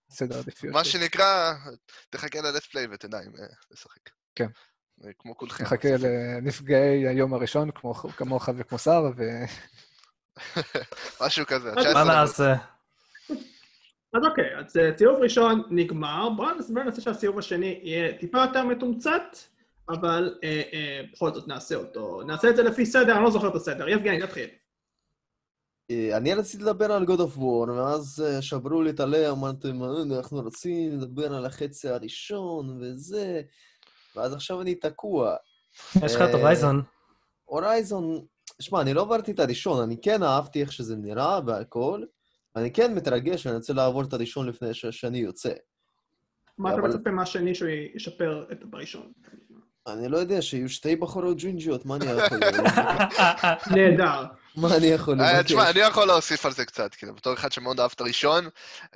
[0.09, 0.75] בסדר העדיפויות.
[0.75, 0.83] מה.
[0.83, 1.53] שנקרא,
[2.09, 4.09] תחכה ללט פליי ותדע אם אה, לשחק.
[4.35, 4.47] כן.
[5.19, 5.63] כמו כולכם.
[5.63, 9.23] נחכה לנפגעי היום הראשון, כמו- כמוך וכמו שר, ו...
[11.21, 11.71] משהו כזה.
[11.75, 12.13] מה 19 מה.
[12.21, 12.53] נעשה?
[14.13, 18.63] אז אוקיי, אז אה, סיבוב ראשון נגמר, בואו נסביר ננסה שהסיבוב השני יהיה טיפה יותר
[18.65, 19.21] מתומצת,
[19.89, 22.21] אבל אה, אה, בכל זאת נעשה אותו.
[22.23, 23.89] נעשה את זה לפי סדר, אני לא זוכר את הסדר.
[23.89, 24.49] יבגני, נתחיל.
[25.91, 30.17] אה, אני רציתי לדבר על God of War, ואז שברו לי את הלב, אמרתם, "אה,
[30.17, 33.41] אנחנו רוצים לדבר על החצי הראשון וזה,
[34.15, 35.35] ואז עכשיו אני תקוע.
[36.03, 36.81] יש לך את אה, הורייזון.
[37.45, 38.25] הורייזון,
[38.59, 42.03] שמע, אני לא עברתי את הראשון, אני כן אהבתי איך שזה נראה והכל,
[42.55, 45.51] אני כן מתרגש, אני רוצה לעבור את הראשון לפני שהשני יוצא.
[46.57, 49.11] מה אתה מצפה מהשני שהוא ישפר את בראשון?
[49.87, 52.37] אני לא יודע, שיהיו שתי בחורות ג'ינג'יות, מה אני יכול
[53.75, 54.23] נהדר.
[54.57, 55.45] מה אני יכול אה, לבקש?
[55.45, 58.45] תשמע, אני יכול להוסיף על זה קצת, כאילו, בתור אחד שמאוד אהב את הראשון,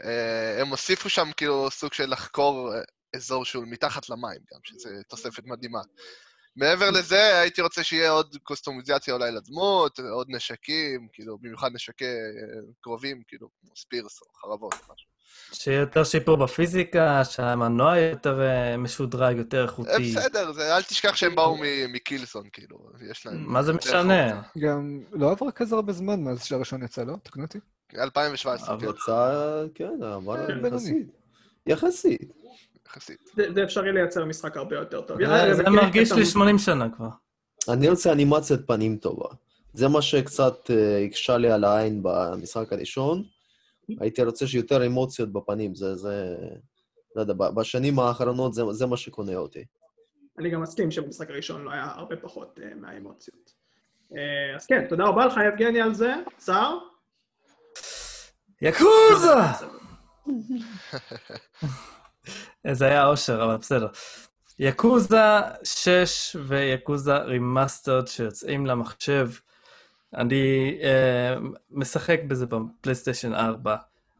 [0.04, 2.74] אה, הם הוסיפו שם כאילו סוג של לחקור
[3.16, 5.80] אזור שהוא מתחת למים גם, שזה תוספת מדהימה.
[6.56, 12.12] מעבר לזה, הייתי רוצה שיהיה עוד קוסטומיזציה אולי לדמות, עוד נשקים, כאילו, במיוחד נשקי אה,
[12.82, 15.08] קרובים, כאילו, כמו ספירס או חרבות, משהו.
[15.54, 20.14] שיהיה יותר שיפור בפיזיקה, שהמנוע יהיה יותר אה, משודרג, יותר אה, איכותי.
[20.18, 23.54] בסדר, זה- אל תשכח שהם באו מ- מקילסון, כאילו, יש להם...
[23.54, 24.42] מה זה משנה?
[24.58, 27.16] גם לא עבר כזה הרבה זמן מאז שהראשון יצא, לא?
[27.24, 27.60] תקנו אותי.
[27.96, 30.66] 2017, אבל- יצא, כן, עבר כן.
[30.66, 31.08] יחסית.
[31.68, 32.22] יחסית.
[32.88, 33.30] יחסית.
[33.56, 35.18] זה אפשרי לייצר משחק הרבה יותר טוב.
[35.54, 37.10] זה- מרגיש לי 80 שנה כבר.
[37.70, 39.28] אני רוצה אנימציית פנים טובה.
[39.74, 43.24] זה מה שקצת אה, הקשה לי על העין במשחק הראשון.
[44.00, 46.36] הייתי רוצה שיותר אמוציות בפנים, זה, זה...
[47.16, 49.66] לא יודע, בשנים האחרונות זה, זה מה שקונה אותי.
[50.40, 53.54] אני גם מסכים שבמשחק הראשון לא היה הרבה פחות אה, מהאמוציות.
[54.18, 56.14] אה, אז כן, תודה רבה לך, יבגני, על זה.
[56.46, 56.78] אושר?
[58.62, 59.36] Yakuza!
[62.72, 63.88] זה היה אושר, אבל בסדר.
[64.60, 69.30] Yakuza 6 ו Yakuza Remastered שיוצאים למחשב.
[70.16, 71.36] אני אה,
[71.72, 73.76] משחק בזה בפלייסטיישן 4.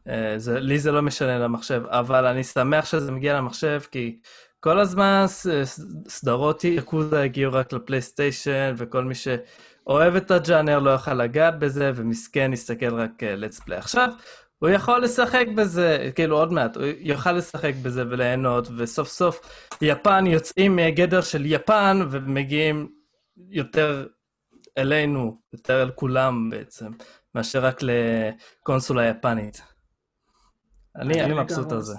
[0.08, 4.18] אה, זה, לי זה לא משנה למחשב, אבל אני שמח שזה מגיע למחשב, כי
[4.60, 10.90] כל הזמן ס, ס, סדרות יקוזה הגיעו רק לפלייסטיישן, וכל מי שאוהב את הג'אנר לא
[10.90, 13.78] יוכל לגעת בזה, ומסכן יסתכל רק לטס פליי.
[13.78, 14.08] עכשיו,
[14.58, 19.40] הוא יכול לשחק בזה, כאילו עוד מעט, הוא יוכל לשחק בזה וליהנות, וסוף סוף
[19.82, 22.92] יפן יוצאים מהגדר של יפן ומגיעים
[23.50, 24.06] יותר
[24.78, 26.90] אלינו, יותר אל כולם בעצם,
[27.34, 29.62] מאשר רק לקונסולה יפנית.
[30.96, 31.94] אני, אני מבסוט על זה.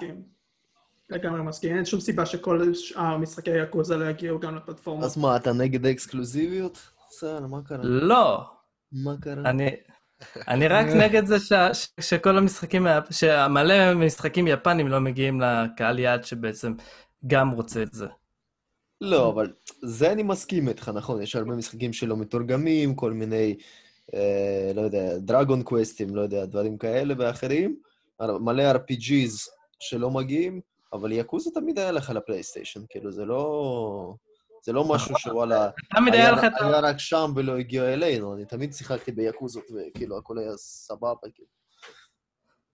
[1.10, 1.76] לגמרי מסכים.
[1.76, 5.04] אין שום סיבה שכל שאר משחקי יקוזה לא יגיעו גם לפלטפורמה.
[5.04, 6.78] אז מה, אתה נגד האקסקלוזיביות?
[7.10, 7.78] בסדר, מה קרה?
[7.82, 8.50] לא,
[8.92, 9.50] מה קרה?
[9.50, 9.70] אני,
[10.48, 16.24] אני רק נגד זה ש, ש, שכל המשחקים, שמלא משחקים יפנים לא מגיעים לקהל יעד
[16.24, 16.74] שבעצם
[17.26, 18.06] גם רוצה את זה.
[19.00, 19.52] לא, אבל
[19.82, 23.56] זה אני מסכים איתך, נכון, יש הרבה משחקים שלא מתורגמים, כל מיני,
[24.14, 27.76] אה, לא יודע, דרגון קווסטים, לא יודע, דברים כאלה ואחרים,
[28.20, 29.50] מלא RPGs
[29.80, 30.60] שלא מגיעים,
[30.92, 34.14] אבל יקוזה תמיד היה לך לפלייסטיישן, כאילו, זה לא...
[34.62, 36.34] זה לא משהו שוואלה, תמיד היה
[36.80, 41.48] רק שם ולא הגיע אלינו, אני תמיד שיחקתי ביאקוזות, וכאילו, הכל היה סבבה, כאילו.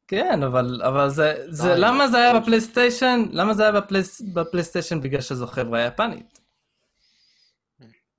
[0.08, 2.40] כן, אבל, אבל זה, זה, למה זה זה היה.
[2.40, 3.24] בפלייסטיישן?
[3.30, 6.40] למה זה היה בפלייס, בפלייסטיישן בגלל שזו חברה יפנית?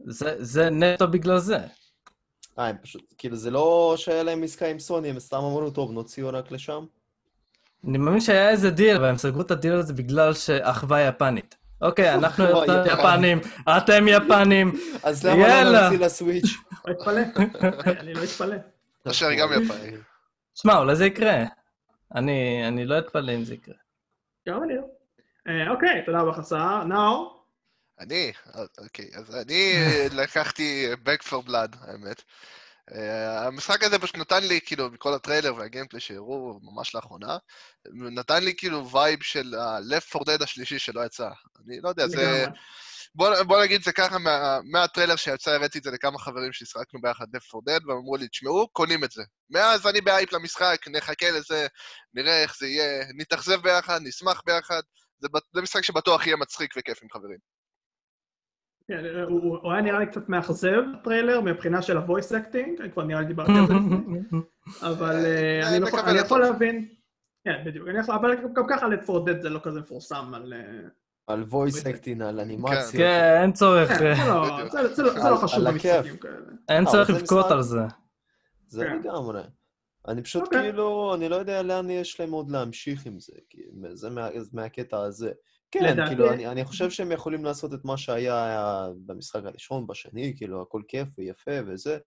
[0.08, 1.58] זה, זה נטו בגלל זה.
[2.60, 5.92] אה, הם פשוט, כאילו, זה לא שהיה להם עסקה עם סוני, הם סתם אמרו, טוב,
[5.92, 6.86] נוציאו רק לשם?
[7.88, 11.56] אני מאמין שהיה איזה דיל, אבל הם סגרו את הדיל הזה בגלל שאחווה יפנית.
[11.82, 12.86] אוקיי, אנחנו יפנית.
[12.86, 13.40] יפנים,
[13.78, 14.72] אתם יפנים.
[15.04, 15.90] אז למה לא יאללה.
[15.90, 16.46] נוציא לסוויץ'?
[16.88, 17.22] לא אתפלא.
[18.00, 18.56] אני לא אתפלא.
[19.10, 19.92] אשר גם יפני.
[20.56, 21.44] שמע, אולי זה יקרה.
[22.16, 23.76] אני, אני לא אתפלא אם זה יקרה.
[24.50, 24.82] גם אני לא.
[25.48, 26.84] אה, אוקיי, תודה רבה חסר.
[26.84, 27.46] נאור?
[28.00, 28.32] אני?
[28.78, 29.74] אוקיי, אז אני
[30.12, 32.24] לקחתי Back for Blood, האמת.
[32.92, 37.38] אה, המשחק הזה פשוט נתן לי, כאילו, מכל הטריילר וה gameplay שהראו ממש לאחרונה,
[37.94, 41.30] נתן לי כאילו vibe של ה-Left 4 Dead השלישי שלא יצא.
[41.66, 42.46] אני לא יודע, זה...
[43.16, 47.26] בוא, בוא נגיד זה ככה, מה, מהטריילר שיצא, הראיתי את זה לכמה חברים ששיחקנו ביחד
[47.36, 49.24] Left 4 Dead, והם אמרו לי, תשמעו, קונים את זה.
[49.50, 51.68] מאז אני באייפ למשחק, נחכה לזה,
[52.14, 54.82] נראה איך זה יהיה, נתאכזב ביחד, נשמח ביחד.
[55.20, 57.55] זה, זה משחק שבטוח יהיה מצחיק וכיף עם חברים.
[58.88, 63.04] כן, הוא- הוא היה נראה לי קצת מאכזב, הטריילר, מבחינה של ה-voice acting, אני כבר
[63.04, 64.40] נראה לי דיברתי על זה לפני,
[64.82, 65.88] אבל אה, אה, אני לא-
[66.20, 66.40] יכול.
[66.42, 66.88] להבין,
[67.46, 70.54] כן, בדיוק, אני יכול- אבל גם ככה Let for Dead זה לא כזה מפורסם על...
[70.54, 70.88] אה,
[71.28, 72.92] על voice acting, על אנימציה.
[72.92, 76.18] כן, אין צורך, כן, אה, זה לא- לא- לא חשוב במשחקים.
[76.18, 76.36] כאלה.
[76.70, 77.82] אין אה, צורך לבכות על זה.
[78.68, 79.00] זה כן.
[79.00, 79.42] לגמרי.
[80.08, 80.62] אני פשוט אוקיי.
[80.62, 83.62] כאילו, אני לא יודע לאן יש להם עוד להמשיך עם זה, כי
[83.94, 84.10] זה
[84.54, 85.32] מהקטע הזה.
[85.80, 88.68] כן, לדעתי- כאילו, אני, אני חושב שהם יכולים לעשות את מה שהיה
[89.06, 91.98] במשחק הראשון, בשני, כאילו, הכל כיף ויפה וזה,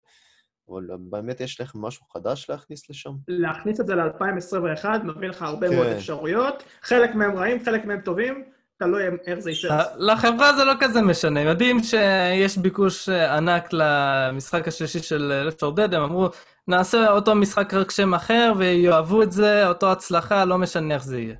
[0.70, 3.10] אבל באמת יש לכם משהו חדש להכניס לשם?
[3.28, 5.74] להכניס את זה ל-2021 מביא לך הרבה כן.
[5.74, 8.44] מאוד אפשרויות, חלק מהם רעים, חלק מהם טובים,
[8.78, 9.68] תלוי איך זה יצא.
[9.70, 15.48] אה, לחברה זה לא כזה משנה, הם יודעים שיש ביקוש אה, ענק למשחק השלישי של
[15.50, 16.28] Left 4 Dead, הם אמרו,
[16.68, 21.20] נעשה אותו משחק רק שם אחר, ויאהבו את זה, אותו הצלחה, לא משנה איך זה
[21.20, 21.34] יהיה.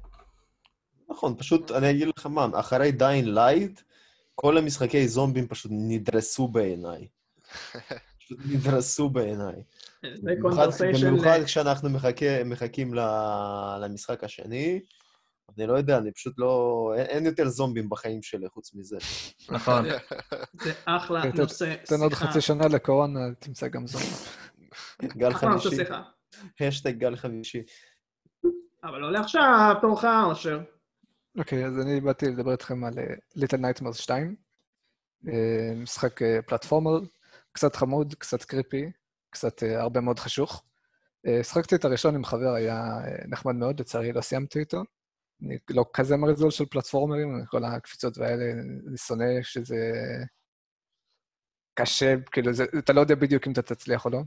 [1.11, 3.81] נכון, פשוט, אני אגיד לך מה, אחרי Dying Light,
[4.35, 7.09] כל המשחקי זומבים פשוט נדרסו בעיניי.
[8.21, 9.63] פשוט נדרסו בעיניי.
[11.03, 11.89] במיוחד, כשאנחנו
[12.45, 14.81] מחכים ל- למשחק השני.
[15.59, 16.93] אני לא יודע, אני פשוט לא...
[16.97, 18.97] אין, יותר זומבים בחיים שלי חוץ מזה.
[19.51, 19.85] נכון.
[20.65, 22.15] זה אחלה נושא תן עוד.
[22.15, 24.03] חצי שנה לקורונה, תמצא גם זום.
[25.03, 25.77] גל חמישי.
[26.61, 27.63] השטג גל חמישי.
[28.85, 30.61] אבל לא לעכשיו, תורך, אושר.
[31.39, 32.95] אוקיי, אז אני באתי לדבר איתכם על
[33.37, 34.37] Little Nightmares 2.
[35.29, 37.01] אה, משחק אה, platformer,
[37.53, 38.91] קצת חמוד, קצת creepy,
[39.31, 40.65] קצת אה, הרבה מאוד חשוך.
[41.27, 42.99] אה, שחקתי את הראשון עם חבר, היה
[43.29, 44.83] נחמד מאוד, לצערי לא סיימתי איתו.
[45.43, 48.53] אני לא כזה מרזול של פלטפורמרים, כל הקפיצות והאלה,
[48.89, 49.93] אני שונא שזה
[51.75, 54.23] קשה, כאילו, זה, אתה לא יודע בדיוק אם אתה תצליח או לא.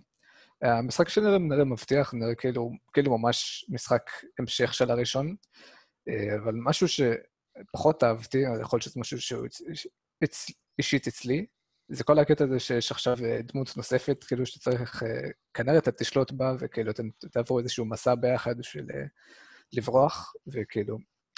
[0.61, 5.35] המשחק שנראה נראה מבטיח, נראה כאילו, כאילו ממש משחק המשך של הראשון,
[6.43, 9.47] אבל משהו שפחות אהבתי, יכול להיות שזה משהו שהוא
[10.23, 11.45] הצ- אישית אצלי,
[11.87, 15.91] זה כל הקטע הזה שיש עכשיו אה, דמות נוספת, כאילו שאתה צריך, אה, כנראה אתה
[15.91, 19.03] תשלוט בה, וכאילו אתם תעברו איזשהו מסע ביחד בשביל אה,
[19.73, 20.97] לברוח, וכאילו,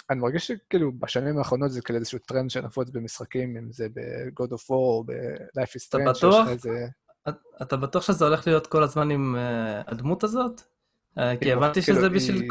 [0.09, 4.61] אני מרגיש שכאילו בשנים האחרונות זה כאילו איזשהו טרנד שנפוץ במשחקים, אם זה ב-God of
[4.61, 6.23] War או ב-Life is Strange, שיש?
[6.43, 6.85] לך איזה...
[7.29, 10.61] את- אתה בטוח שזה הולך להיות כל הזמן עם אה, הדמות הזאת?
[11.17, 12.49] אה, כי כאילו, הבנתי כאילו, שזה בשביל היא-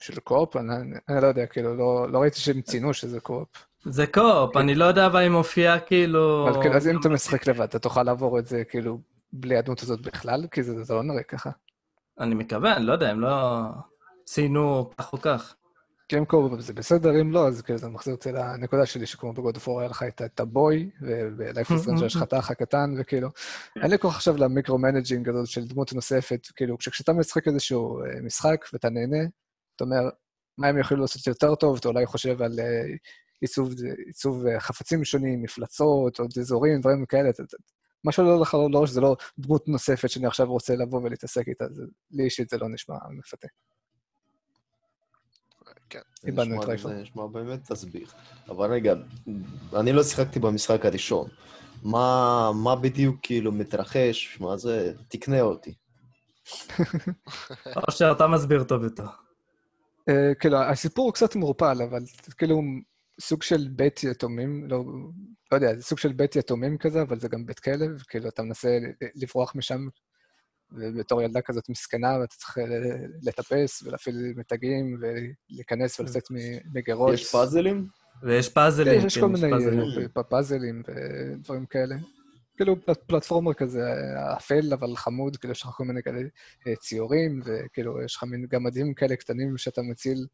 [0.00, 0.56] בשביל קו-אופ?
[0.56, 0.74] אני,
[1.08, 3.48] אני לא יודע, כאילו, לא, לא ראיתי שהם ציינו שזה קו-אופ.
[3.84, 6.48] זה קו-אופ, אני לא יודע אבל אם מופיע כאילו...
[6.48, 9.00] אבל כאילו, אז אם אתה משחק לבד, אתה תוכל לעבור את זה כאילו
[9.32, 10.46] בלי הדמות הזאת בכלל?
[10.50, 11.50] כי זה, זה לא נראה ככה.
[12.20, 13.60] אני מקווה, אני לא יודע, הם לא
[14.24, 15.54] ציינו כך או כך.
[16.08, 19.32] כי אם קו-אופ זה בסדר, אם לא, אז כאילו זה מחזיר אותי לנקודה שלי, שכמו
[19.32, 23.28] בגוד אפור היה לך את הבוי, ובלייף ישראל יש לך את האח הקטן, וכאילו,
[23.82, 28.20] אין לי כוח עכשיו ל micromanaging הזאת של דמות נוספת, כאילו, כשאתה משחק איזשהו אה,
[28.22, 29.18] משחק ואתה נהנה,
[29.82, 30.10] אתה אומר,
[30.58, 32.82] מה הם יכולים לעשות יותר טוב, אתה אולי חושב על אה,
[33.40, 33.72] עיצוב,
[34.06, 37.30] עיצוב אה, חפצים שונים, מפלצות, עוד אזורים, דברים כאלה.
[38.04, 41.64] מה שלא עולה לך לראש זה לא דמות נוספת שאני עכשיו רוצה לבוא ולהתעסק איתה,
[41.70, 43.48] זה- לי אישית זה לא נשמע מפתה.
[45.90, 46.00] כן.
[46.26, 46.78] איבדנו את.
[46.78, 48.14] זה נשמע באמת תסביך.
[48.48, 48.94] אבל רגע,
[49.76, 51.28] אני לא שיחקתי במשחק הראשון.
[51.82, 54.40] מה, מה בדיוק כאילו מתרחש?
[54.40, 54.92] מה זה?
[55.08, 55.74] תקנה אותי.
[57.76, 59.06] או שאתה מסביר טוב יותר.
[60.08, 62.02] אה, כאילו, הסיפור הוא קצת מעורפל, אבל
[62.38, 62.62] כאילו
[63.20, 64.84] סוג של בית יתומים, לא,
[65.52, 68.42] לא יודע, זה סוג של בית יתומים כזה, אבל זה גם בית כלב, כאילו, אתה
[68.42, 68.78] מנסה
[69.14, 69.86] לברוח משם,
[70.72, 72.64] ובתור ילדה כזאת מסכנה, ואתה צריך אה,
[73.22, 76.22] לטפס ולהפעיל מתגים, ולהיכנס ולצאת
[76.74, 77.14] מגרות.
[77.14, 77.86] יש פאזלים?
[78.22, 79.80] ויש פאזלים, כן, יש כן, כל מיני פאזלים.
[80.16, 81.96] אה, פאזלים ודברים כאלה.
[82.60, 83.80] כאילו plat- platformer כזה
[84.36, 86.20] אפל, אבל חמוד, כאילו יש לך כל מיני כאלה
[86.66, 90.26] אה, ציורים, וכאילו יש לך מין גמדים כאלה קטנים שאתה מציל.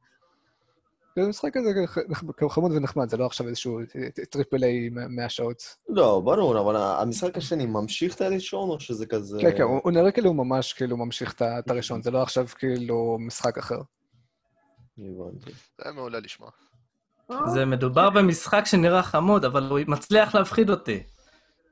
[1.15, 1.69] כאילו משחק כזה
[2.51, 3.85] חמוד ונחמד, זה לא עכשיו איזשהו אה,
[4.31, 5.63] triple A 100 שעות.
[5.89, 9.39] לא, ברור, אבל המשחק השני ממשיך את הראשון, או שזה כזה...
[9.41, 13.59] כן, כן, הוא נראה כאילו ממש כאילו ממשיך את הראשון, זה לא עכשיו כאילו משחק
[13.59, 13.79] אחר.
[14.99, 15.51] הבנתי.
[15.79, 16.51] זה היה מעולה לשמוע.
[17.47, 21.03] זה מדובר במשחק שנראה חמוד, אבל הוא מצליח להפחיד אותי.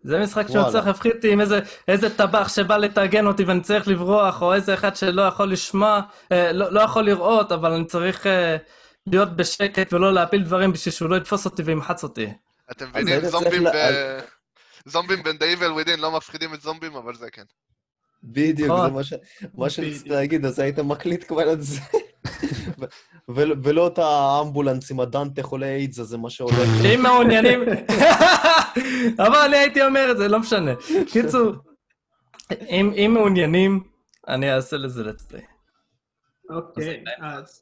[0.04, 0.64] זה משחק וואלה.
[0.64, 4.74] שמצליח להפחיד אותי עם איזה, איזה טבח שבא לטרגן אותי ואני צריך לברוח, או איזה
[4.74, 6.00] אחד שלא יכול לשמוע,
[6.32, 8.56] אה, לא, לא יכול לראות, אבל אני צריך אה,
[9.06, 12.26] להיות בשקט ולא להפיל דברים בשביל שהוא לא יתפוס אותי וימחץ אותי.
[12.70, 13.68] אתם מבינים, צריך זומבים ב...
[14.86, 17.42] זומבים בין The Evil Within לא מפחידים את זומבים, אבל זה כן.
[18.24, 18.86] בדיוק, נכון.
[18.86, 19.14] זה מה ש-
[19.54, 20.08] מה שרציתי.
[20.08, 21.80] להגיד, אז היית מקליט כבר את זה.
[23.28, 26.54] ולא את האמבולנס עם הדנטה חולה איידס הזה, מה שהולך.
[26.94, 27.60] אם מעוניינים...
[29.26, 30.70] אבל אני הייתי אומר את זה, לא משנה.
[31.12, 31.52] קיצור,
[32.70, 33.80] אם מעוניינים,
[34.28, 35.36] אני אעשה לזה לצפי.
[36.50, 37.60] אוקיי, אז...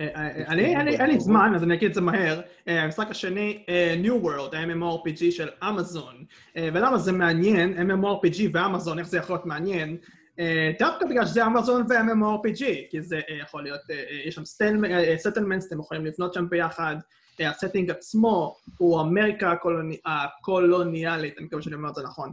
[0.00, 2.40] אה, אה, אני, אין לי- זמן, אז אני אגיד את זה מהר.
[2.68, 6.24] אה, המשחק השני, אה, New World, ה-MMORPG של אמזון.
[6.56, 9.96] אה, ולמה זה מעניין, MMORPG ואמזון, איך זה יכול להיות מעניין?
[10.38, 15.66] אה, דווקא בגלל שזה אמזון ו-MMORPG, כי זה אה, יכול להיות, אה, יש שם settlements,
[15.66, 16.96] אתם יכולים לבנות שם ביחד.
[17.40, 22.32] ה setting עצמו הוא אמריקה הקולוני- הקולוניאלית, אני מקווה שאני אומר את זה נכון,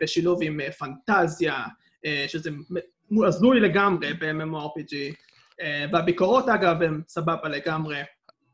[0.00, 1.64] בשילוב עם פנטזיה,
[2.26, 2.50] שזה
[3.26, 4.94] הזוי לגמרי ב-MMORPG.
[5.92, 7.98] והביקורות, אגב, הן סבבה לגמרי.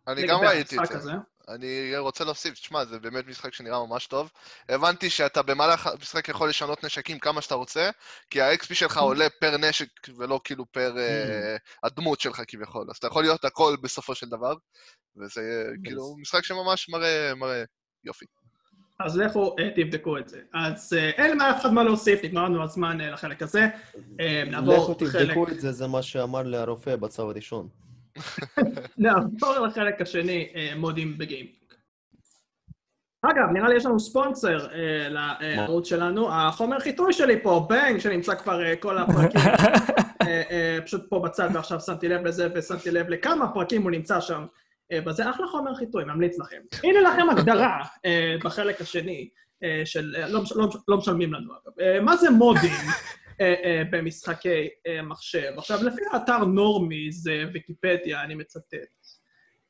[0.09, 1.13] אני גם ראיתי את זה.
[1.49, 4.31] אני רוצה להוסיף, תשמע, זה באמת משחק שנראה ממש טוב.
[4.69, 7.91] הבנתי שאתה במהלך המשחק יכול לשנות נשקים כמה שאתה רוצה,
[8.31, 12.87] כי ה-XP שלך עולה פר נשק ולא כאילו פר אה, הדמות שלך כביכול.
[12.91, 14.55] אז אתה יכול להיות הכל בסופו של דבר,
[15.17, 17.65] וזה כאילו משחק שממש מראה מראה
[18.05, 18.27] יופי.
[19.01, 20.41] אז לכו אה, תבדקו את זה.
[20.55, 23.69] אז אה, אין לאף אחד מה להוסיף, נגמר לנו הזמן לחלק הזה.
[24.21, 25.23] אה, נעבור לכו חלק...
[25.23, 27.69] תבדקו את זה, זה מה שאמר לי הרופא בצו הראשון.
[28.99, 31.57] נעבור לחלק השני, אה, מודים בגיימינג.
[33.23, 36.33] אגב, נראה לי יש לנו ספונסר אה, לערוץ שלנו.
[36.33, 39.41] החומר חיטוי שלי פה, בנג, שנמצא כבר אה, כל הפרקים.
[40.85, 44.47] פשוט פה בצד, ועכשיו שמתי לב לזה, ושמתי לב לכמה פרקים הוא נמצא שם.
[45.07, 46.57] וזה אחלה חומר חיטוי, ממליץ לכם.
[46.85, 47.83] הנה לכם הגדרה
[48.45, 49.29] בחלק השני,
[49.85, 50.15] של...
[50.29, 52.03] לא, לא, לא משלמים לנו, אגב.
[52.05, 52.73] מה זה מודים
[53.91, 55.53] במשחקי אה, מחשב?
[55.57, 58.77] עכשיו, לפי האתר נורמי, זה ויקיפדיה, אני מצטט.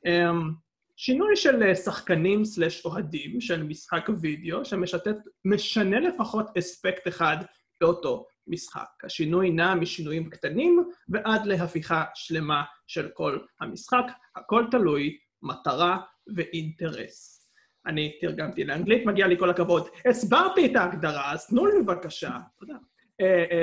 [0.07, 0.51] אמ,
[0.96, 7.37] שינוי של אה, שחקנים סלש אוהדים של משחק וידאו, שמשנה לפחות אספקט אחד
[7.81, 9.05] באותו משחק.
[9.05, 14.05] השינוי נע משינויים קטנים ועד להפיכה שלמה של כל המשחק.
[14.37, 15.98] הכל תלוי מטרה
[16.37, 17.48] ואינטרס.
[17.87, 19.88] אני תרגמתי לאנגלית, מגיע לי כל הכבוד.
[20.11, 22.91] הסברתי את ההגדרה, אז תנו לי בבקשה, תודה, אה, אה,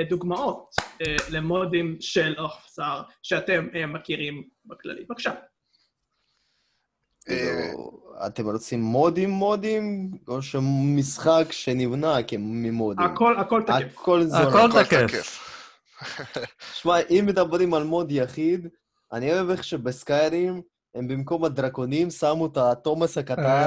[0.08, 0.70] דוגמאות
[1.02, 5.04] אה, למודים של אופסר שאתם אה, מכירים בכללי.
[5.04, 5.30] בבקשה.
[5.30, 5.36] אה,
[7.36, 13.06] כאילו, אתם רוצים מודים מודים, או שמשחק שנבנה ממודים?
[13.06, 13.98] הכל, הכל תקף.
[14.00, 14.48] הכל זורק.
[14.48, 15.46] הכל תקף.
[16.80, 18.68] שמע, אם מדברים על מוד יחיד,
[19.12, 20.62] אני אוהב איך שבסקיירים,
[20.94, 23.66] הם במקום הדרקונים שמו את התומאס הקטר.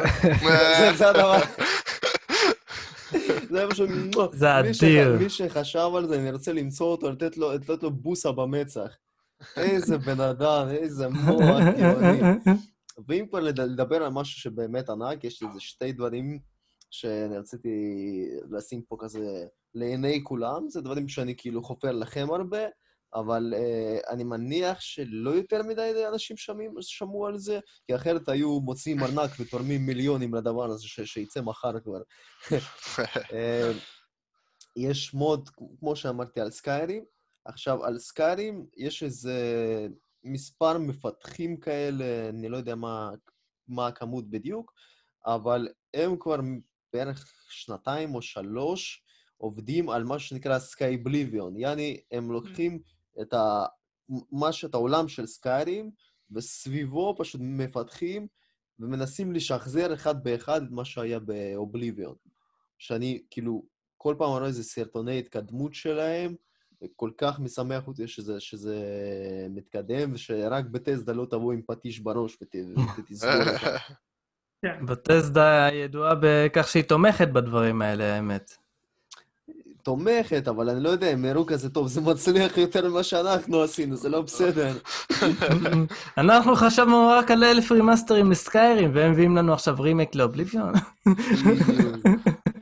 [0.77, 1.37] זה- זה הדבר.
[3.53, 3.89] זה פשוט...
[4.33, 5.17] זה אדיר.
[5.19, 8.97] מי שחשב על זה, אני רוצה למצוא אותו, לתת לו, לתת לו בוסה במצח.
[9.57, 12.19] איזה בן אדם, איזה מוח גאוני.
[13.07, 16.39] ואם כבר לד- לדבר על משהו שבאמת ענק, יש לי איזה שתי דברים
[16.91, 17.69] שאני רציתי
[18.51, 22.59] לשים פה כזה לעיני כולם, זה דברים שאני כאילו חופר לכם הרבה,
[23.15, 28.59] אבל uh, אני מניח שלא יותר מדי אנשים שמים, שמעו על זה, כי אחרת היו
[28.59, 32.01] מוציאים ארנק ותורמים מיליונים לדבר הזה ש- שיצא מחר כבר.
[33.33, 33.71] אה,
[34.75, 35.49] יש מוד,
[35.79, 37.03] כמו שאמרתי, על סקיירים.
[37.45, 39.37] עכשיו, על סקיירים יש איזה
[40.23, 43.11] מספר מפתחים כאלה, אני לא יודע מה,
[43.67, 44.73] מה הכמות בדיוק,
[45.25, 46.35] אבל הם כבר
[46.93, 49.03] בערך שנתיים או שלוש
[49.37, 51.57] עובדים על מה שנקרא סקאי בליביון.
[51.57, 52.79] יעני, הם לוקחים
[53.21, 53.65] את ה...
[54.31, 55.91] מה שאת העולם של סקיירים,
[56.31, 58.27] וסביבו פשוט מפתחים
[58.79, 62.15] ומנסים לשחזר אחד באחד את מה שהיה באובליביון.
[62.77, 63.65] שאני, כאילו,
[63.97, 66.35] כל פעם רואה איזה סרטוני התקדמות שלהם,
[66.83, 68.77] וכל כך משמח אותי שזה, שזה
[69.49, 72.55] מתקדם, ושרק בטסדה לא תבוא עם פטיש בראש ות,
[72.97, 73.77] ותסגור אותה.
[74.87, 78.57] בטסדה ידועה בכך שהיא תומכת בדברים האלה, האמת.
[79.83, 83.95] תומכת, אבל אני לא יודע, הם הראו כזה טוב, זה מצליח יותר ממה שאנחנו עשינו,
[83.95, 84.77] זה לא בסדר.
[86.17, 90.73] אנחנו חשבנו רק על אלף רימאסטרים לסקיירים, והם מביאים לנו עכשיו רימייק לאובליביון.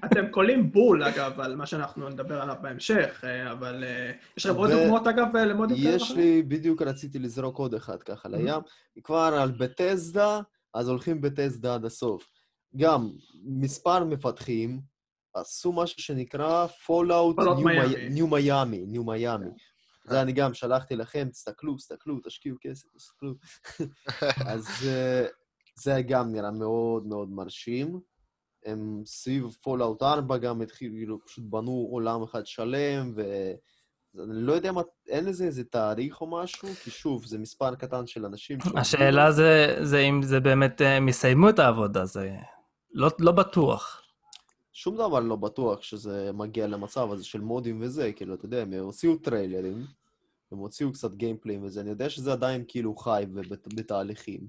[0.05, 4.55] אתם קולים בול, אגב, על מה שאנחנו נדבר עליו בהמשך, אה, אבל אה, יש לכם
[4.55, 5.95] עוד דוגמאות, אגב, אה, למודים כאלה?
[5.95, 8.53] יש לי, בדיוק רציתי לזרוק עוד אחד ככה לים.
[9.03, 10.39] כבר על בטסדה,
[10.73, 12.27] אז הולכים בטסדה עד הסוף.
[12.75, 13.09] גם
[13.43, 14.90] מספר מפתחים
[15.33, 18.09] עשו משהו שנקרא Fallout Fallout Miami.
[18.09, 19.49] ניו מיאמי, ניו מיאמי.
[20.05, 23.33] זה אני גם שלחתי לכם, תסתכלו, תסתכלו, תשקיעו כסף, תסתכלו.
[24.53, 25.25] אז אה,
[25.75, 27.99] זה גם נראה מאוד מאוד מרשים.
[28.65, 33.13] הם סביב Fallout 4 גם התחילו, כאילו, פשוט בנו עולם אחד שלם,
[34.15, 37.75] אז אני לא יודע מה, אין לזה איזה תאריך או משהו, כי שוב, זה מספר
[37.75, 38.57] קטן של אנשים.
[38.77, 42.35] השאלה זה, זה אם זה באמת, אה, הם יסיימו את העבודה, זה
[42.93, 44.00] לא, לא בטוח.
[44.73, 48.73] שום דבר לא בטוח שזה מגיע למצב הזה של מודים וזה, כאילו, אתה יודע, הם
[48.73, 49.85] הוציאו טריילרים,
[50.51, 54.39] הם הוציאו קצת גיימפליים וזה, אני יודע שזה עדיין כאילו חי ובתהליכים.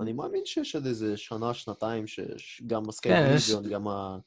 [0.00, 2.04] אני מאמין שיש עוד איזה שנה, שנתיים,
[2.36, 4.18] שגם הסקייפ כן, גם ה...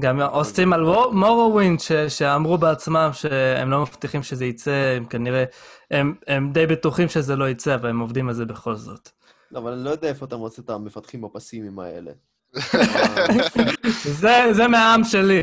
[0.00, 0.80] גם עושים על
[1.12, 5.44] Morrowind, ש- שאמרו בעצמם שהם לא מבטיחים שזה יצא, הם כנראה,
[5.90, 9.08] הם, הם די בטוחים שזה לא יצא, אבל הם עובדים על זה בכל זאת.
[9.50, 12.12] לא, אבל אני לא יודע איפה אתה מוצא את המפתחים הפסימיים האלה.
[14.04, 15.42] זה, זה מהעם שלי.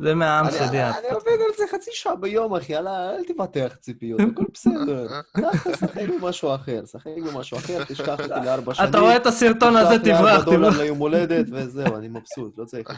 [0.00, 0.82] זה מהעם שלי.
[0.84, 5.06] אני עובד על זה חצי שעה ביום, אחי, יאללה, אל תפתח ציפיות, הכל בסדר.
[5.36, 8.88] ככה, שחק במשהו אחר, שחק במשהו אחר, תשכח אותי לארבע שנים.
[8.90, 10.80] אתה רואה את הסרטון הזה, תשלח לי ארבע תברח, דולר תברח.
[10.80, 12.88] ליום הולדת, וזהו, אני מבסוט, לא צריך.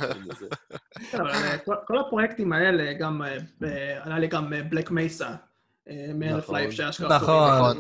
[1.11, 3.39] כן, אבל אה, כל- הפרויקטים האלה, גם, אה,
[4.03, 5.29] עלה לי גם Black Mesa,
[6.15, 6.55] מ Half נכון.
[6.57, 7.17] Life שאשכרה...
[7.17, 7.79] נכון.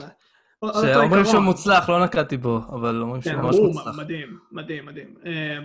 [0.71, 1.25] שאומרים.
[1.25, 3.99] שהוא מוצלח, לא נגעתי בו, אבל אומרים כן, שהוא ממש מוצלח.
[3.99, 5.15] מדהים, מדהים, מדהים.
[5.27, 5.59] אה,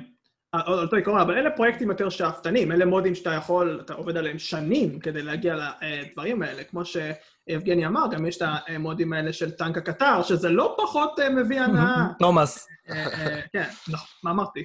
[0.51, 4.39] על אותו עיקרון, אבל אלה פרויקטים יותר שאפתניים, אלה מודים שאתה יכול, אתה עובד עליהם
[4.39, 6.63] שנים כדי להגיע לדברים האלה.
[6.63, 11.29] כמו שיבגני אמר, גם יש את המודים האלה של טנק הקטר, שזה לא פחות אה,
[11.29, 12.05] מביא הנאה.
[12.19, 14.63] תומאס, אה, אה, כן, נכון, מה אמרתי?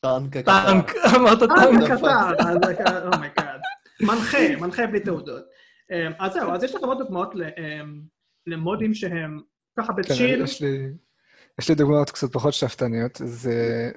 [0.00, 0.62] טנק הקטן.
[0.66, 1.90] טנק, אמרת טנק טנק.
[1.90, 3.60] הקטר, זה כ- oh my god.
[4.02, 5.42] מנחה, מנחה בלי תעודות.
[5.92, 7.80] אה, אז זהו, אז יש לך עוד דוגמאות ל- אה,
[8.46, 9.40] למודים שהם
[9.78, 10.44] ככה כן, ב chill.
[10.44, 10.88] יש לי,
[11.60, 13.20] יש לי דוגמאות קצת פחות שאפתניות.
[13.24, 13.90] זה,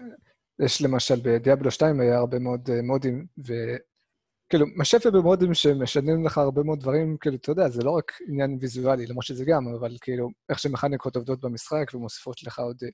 [0.62, 6.26] יש למשל ב Diablo 2 היה הרבה מאוד אה, מודים, וכאילו, מה שיפה במודים שמשנים
[6.26, 9.68] לך הרבה מאוד דברים, כאילו, אתה יודע, זה לא רק עניין ויזואלי, למרות שזה גם,
[9.80, 12.90] אבל כאילו, איך שמכניקות עובדות במשחק ומוסיפות לך עוד אה,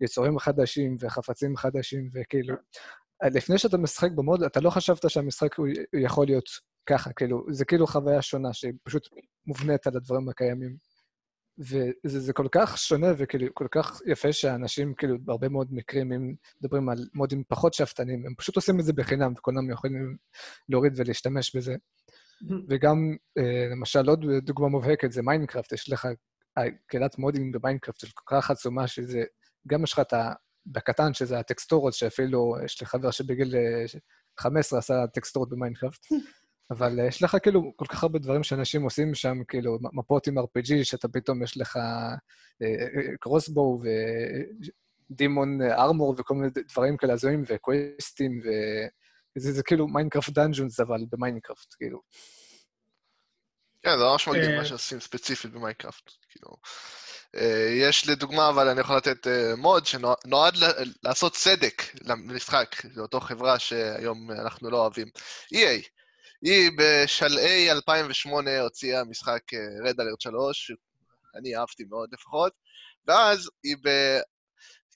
[0.00, 2.54] יצורים חדשים וחפצים חדשים, וכאילו,
[3.22, 6.48] אה, לפני שאתה משחק במוד, אתה לא חשבת שהמשחק הוא יכול להיות
[6.86, 9.08] ככה, כאילו, זה כאילו חוויה שונה שהיא פשוט
[9.46, 10.93] מובנית על הדברים הקיימים.
[11.58, 16.34] וזה זה כל כך שונה וכאילו כל כך יפה שאנשים, כאילו, בהרבה מאוד מקרים, אם
[16.60, 20.16] מדברים על מודים פחות שאפתנים, הם פשוט עושים את זה בחינם, וכולם יכולים
[20.68, 21.74] להוריד ולהשתמש בזה.
[22.68, 26.08] וגם, אה, למשל, עוד דוגמה מובהקת זה מיינקראפט, יש לך
[26.58, 29.24] אה, קהילת מודים במיינקראפט של כל כך עצומה, שזה,
[29.66, 30.32] גם יש לך את ה...
[30.66, 33.84] בקטן, שזה הטקסטורות, שאפילו יש לי חבר שבגיל אה,
[34.40, 36.06] 15 עשה טקסטורות במיינקראפט,
[36.70, 40.38] אבל אה, יש לך כאילו כל כך הרבה דברים שאנשים עושים שם, כאילו מפות עם
[40.38, 41.78] RPG, שאתה פתאום יש לך
[43.20, 43.82] crossbow
[45.10, 48.40] ו diamond armor וכל מיני דברים כאלה הזויים, וקווסטים,
[49.36, 52.00] וזה זה כאילו מיינקראפט דאנג'ונס, אבל במיינקראפט, כאילו.
[53.82, 56.10] כן, זה ממש מגניב אה, מה שעושים ספציפית במיינקראפט.
[56.28, 56.56] כאילו,
[57.36, 60.54] אה, יש לדוגמה, אבל אני יכול לתת מוד שנועד
[61.02, 65.08] לעשות צדק למשחק, לאותו חברה שהיום אנחנו לא אוהבים.
[65.54, 65.94] EA.
[66.44, 70.72] היא בשלהי 2008 הוציאה משחק אה, Red Alert 3,
[71.34, 72.52] אני אהבתי מאוד לפחות,
[73.06, 73.88] ואז היא ב...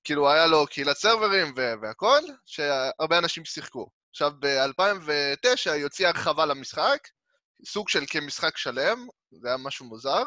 [0.05, 3.91] כאילו, היה לו קהילת סרברים ו- והכל, שהרבה אנשים שיחקו.
[4.11, 7.09] עכשיו, ב-2009 היא הוציאה הרחבה למשחק,
[7.65, 10.25] סוג של כמשחק שלם, זה היה משהו מוזר,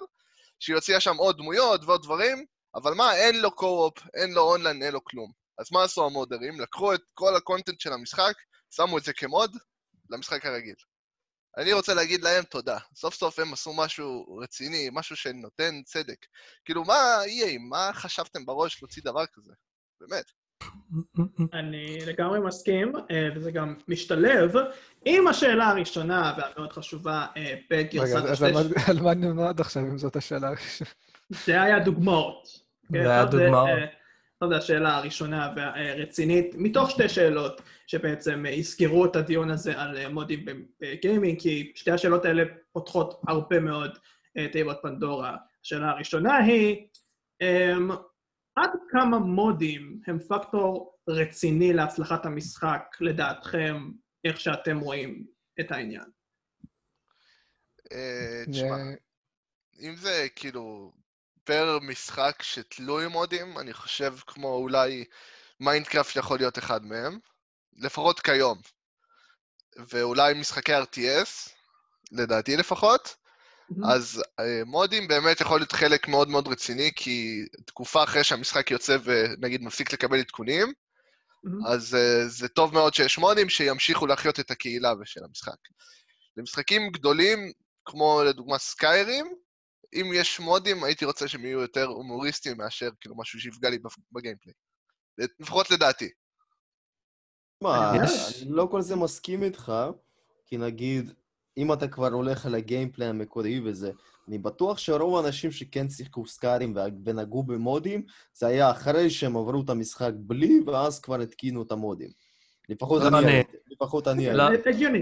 [0.60, 2.46] שהיא הוציאה שם עוד דמויות ועוד דברים,
[2.76, 5.32] אבל מה, אין לו co-op, אין לו אונליין, אין לו כלום.
[5.60, 6.62] אז מה עשו המודרים?
[6.62, 8.34] לקחו את כל ה content של המשחק,
[8.76, 9.58] שמו את זה כמוד
[10.10, 10.76] למשחק הרגיל.
[11.58, 12.78] אני רוצה להגיד להם תודה.
[12.96, 16.26] סוף סוף הם עשו משהו רציני, משהו שנותן צדק.
[16.66, 16.96] כאילו, מה
[17.26, 19.54] EA, מה חשבתם בראש להוציא דבר כזה?
[20.02, 20.26] באמת.
[21.54, 24.52] אני לגמרי מסכים, אה, וזה גם משתלב
[25.06, 28.54] עם השאלה הראשונה והמאוד חשובה אה, בגרסת רגע, אז על.
[28.54, 30.90] מה- מה נלמד עכשיו, אם זאת השאלה הראשונה?
[31.30, 32.48] זה היה דוגמאות.
[32.94, 33.70] כן, זה היה זאת, דוגמאות.
[34.44, 40.46] זאת השאלה הראשונה והרצינית, מתוך שתי שאלות שבעצם יסגרו את הדיון הזה על מודים
[40.80, 43.98] בגיימינג, כי שתי השאלות האלה פותחות הרבה מאוד
[44.38, 45.38] אה, תיבות פנדורה.
[45.64, 46.88] השאלה הראשונה היא,
[47.42, 47.92] אמ,
[48.56, 53.92] עד כמה מודים הם פקטור רציני להצלחת המשחק, לדעתכם,
[54.26, 55.26] איך שאתם רואים
[55.60, 56.06] את העניין?
[57.92, 58.78] אה, תשמע,
[59.80, 60.94] אם זה כאילו
[61.44, 65.06] פר משחק שתלוי מודים, אני חושב כמו אולי
[65.60, 67.20] מיינקראפט יכול להיות אחד מהם,
[67.78, 68.58] לפחות כיום.
[69.90, 71.50] ואולי משחקי RTS,
[72.12, 73.16] לדעתי לפחות,
[73.86, 78.98] אז אה, מודים באמת יכול להיות חלק מאוד מאוד רציני, כי תקופה אחרי שהמשחק יוצא
[79.04, 80.74] ונגיד מפסיק לקבל עדכונים,
[81.44, 81.66] מהמם.
[81.66, 85.56] אז uh, זה טוב מאוד שיש מודים שימשיכו להחיות את הקהילה של המשחק.
[86.38, 87.52] למשחקים גדולים,
[87.86, 89.36] כמו לדוגמה סקיירים,
[89.94, 93.78] אם יש מודים, הייתי רוצה שהם יהיו יותר הומוריסטיים מאשר כאילו משהו שיפגע לי
[94.12, 94.54] בגיימפליי.
[95.40, 96.10] לפחות לדעתי.
[97.62, 98.42] מה, יש.
[98.42, 99.74] אני לא כל זה מסכים איתך,
[100.46, 101.14] כי נגיד,
[101.58, 103.92] אם אתה כבר הולך על הגיימפליי המקורי וזה,
[104.28, 106.76] אני בטוח שרוב האנשים שכן שיחקו סקארים
[107.06, 112.10] ונגעו במודים, זה היה אחרי שהם עברו את המשחק בלי, ואז כבר התקינו את המודים.
[112.70, 113.32] לפחות לא אני אני.
[113.32, 113.58] הייתי.
[113.72, 114.44] לפחות אני לא.
[114.44, 114.70] הייתי.
[114.70, 115.02] הגיוני.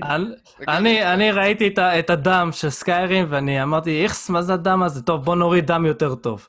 [0.68, 1.68] אני- ראיתי
[2.00, 5.02] את, הדם של סקיירים, ואני אמרתי, איכס, מה זה הדם הזה?
[5.02, 6.48] טוב, בוא נוריד דם יותר טוב.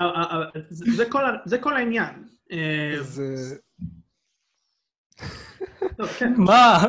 [0.00, 2.24] אה, אה, אה, זה כל ה- זה כל העניין.
[6.18, 6.84] כן, מה?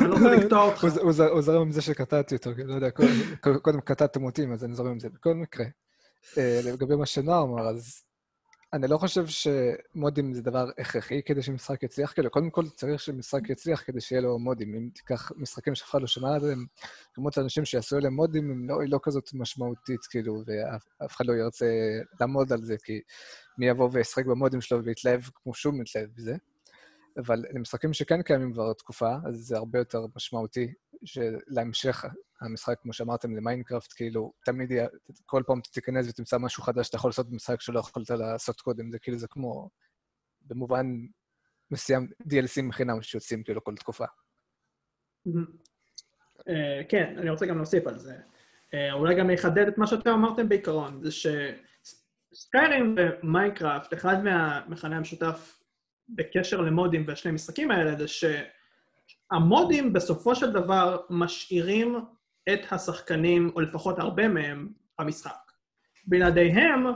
[0.00, 0.84] אני לא רוצה לקטוע אותך.
[1.30, 2.90] הוא זרם עם זה שקטעתי אותו, לא יודע,
[3.62, 5.08] קודם- קטעתם אותי, אז אני זורם עם זה.
[5.08, 5.66] בכל מקרה,
[6.36, 8.02] לגבי מה שנועה אמר, אז
[8.72, 13.50] אני לא חושב שמודים זה דבר הכרחי כדי שמשחק יצליח, כאילו, קודם כל צריך שמשחק
[13.50, 14.74] יצליח כדי שיהיה לו מודים.
[14.74, 16.66] אם תיקח משחקים שאף אחד לא שמע עליהם,
[17.14, 21.26] כמות האנשים שיעשו עליהם מודים הם לא- היא לא כזאת משמעותית, כאילו, ואף אף אחד
[21.26, 21.66] לא ירצה
[22.20, 23.00] לעמוד על זה, כי
[23.58, 26.36] מי יבוא וישחק במודים שלו ויתלהב כמו שהוא מתלהב בזה.
[27.18, 30.72] אבל למשחקים שכן קיימים כבר תקופה, אז זה הרבה יותר משמעותי
[31.04, 32.04] שלהמשך
[32.40, 34.88] המשחק, כמו שאמרתם, למיינקראפט, כאילו, תמיד יהיה,
[35.26, 38.98] כל פעם תיכנס ותמצא משהו חדש שאתה יכול לעשות במשחק שלא יכולת לעשות קודם, זה
[38.98, 39.70] כאילו, זה כמו,
[40.42, 40.86] במובן
[41.70, 44.04] מסוים, DLCים חינם שיוצאים כאילו כל תקופה.
[46.48, 48.16] אה, כן, אני רוצה גם להוסיף על זה.
[48.74, 51.10] אה, אולי גם אחדד את מה שאתם אמרתם בעיקרון, זה
[52.32, 55.62] שסקיירים ומיינקראפט, אחד מהמכנה המשותף
[56.08, 61.96] בקשר למודים והשני משחקים האלה, זה שהמודים בסופו של דבר משאירים
[62.52, 64.68] את השחקנים, או לפחות הרבה מהם,
[65.00, 65.52] במשחק.
[66.06, 66.86] בלעדיהם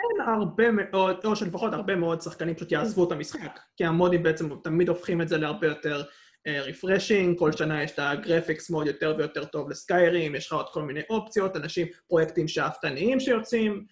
[0.00, 4.48] אין הרבה מאוד, או שלפחות הרבה מאוד שחקנים פשוט יעזבו את המשחק, כי המודים בעצם
[4.62, 6.02] תמיד הופכים את זה להרבה יותר
[6.48, 10.66] refreshing, כל שנה יש את ה graphics mod יותר ויותר טוב לסקיירים, יש לך עוד
[10.72, 13.86] כל מיני אופציות, אנשים, פרויקטים שאפתניים שיוצאים,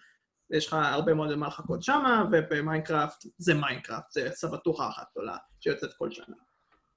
[0.50, 5.90] יש לך הרבה מאוד למה לחכות שמה, ובמיינקראפט זה מיינקראפט, זה סבתוכה אחת גדולה שיוצאת
[5.98, 6.47] כל שנה.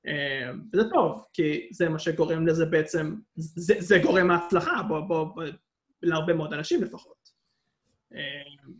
[0.08, 5.24] אה, וזה טוב, כי זה מה שגורם לזה בעצם, זה, זה גורם להצלחה, בוא, בוא,
[5.24, 5.44] בוא,
[6.02, 7.30] להרבה מאוד אנשים לפחות.
[8.14, 8.72] אה,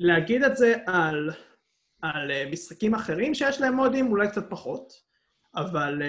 [0.00, 1.30] להגיד את זה על,
[2.02, 4.92] על אה, משחקים אחרים שיש להם מודים, אולי קצת פחות,
[5.54, 6.02] אבל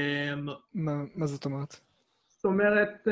[0.73, 1.80] מה, מה זאת אומרת?
[2.28, 3.07] זאת אומרת,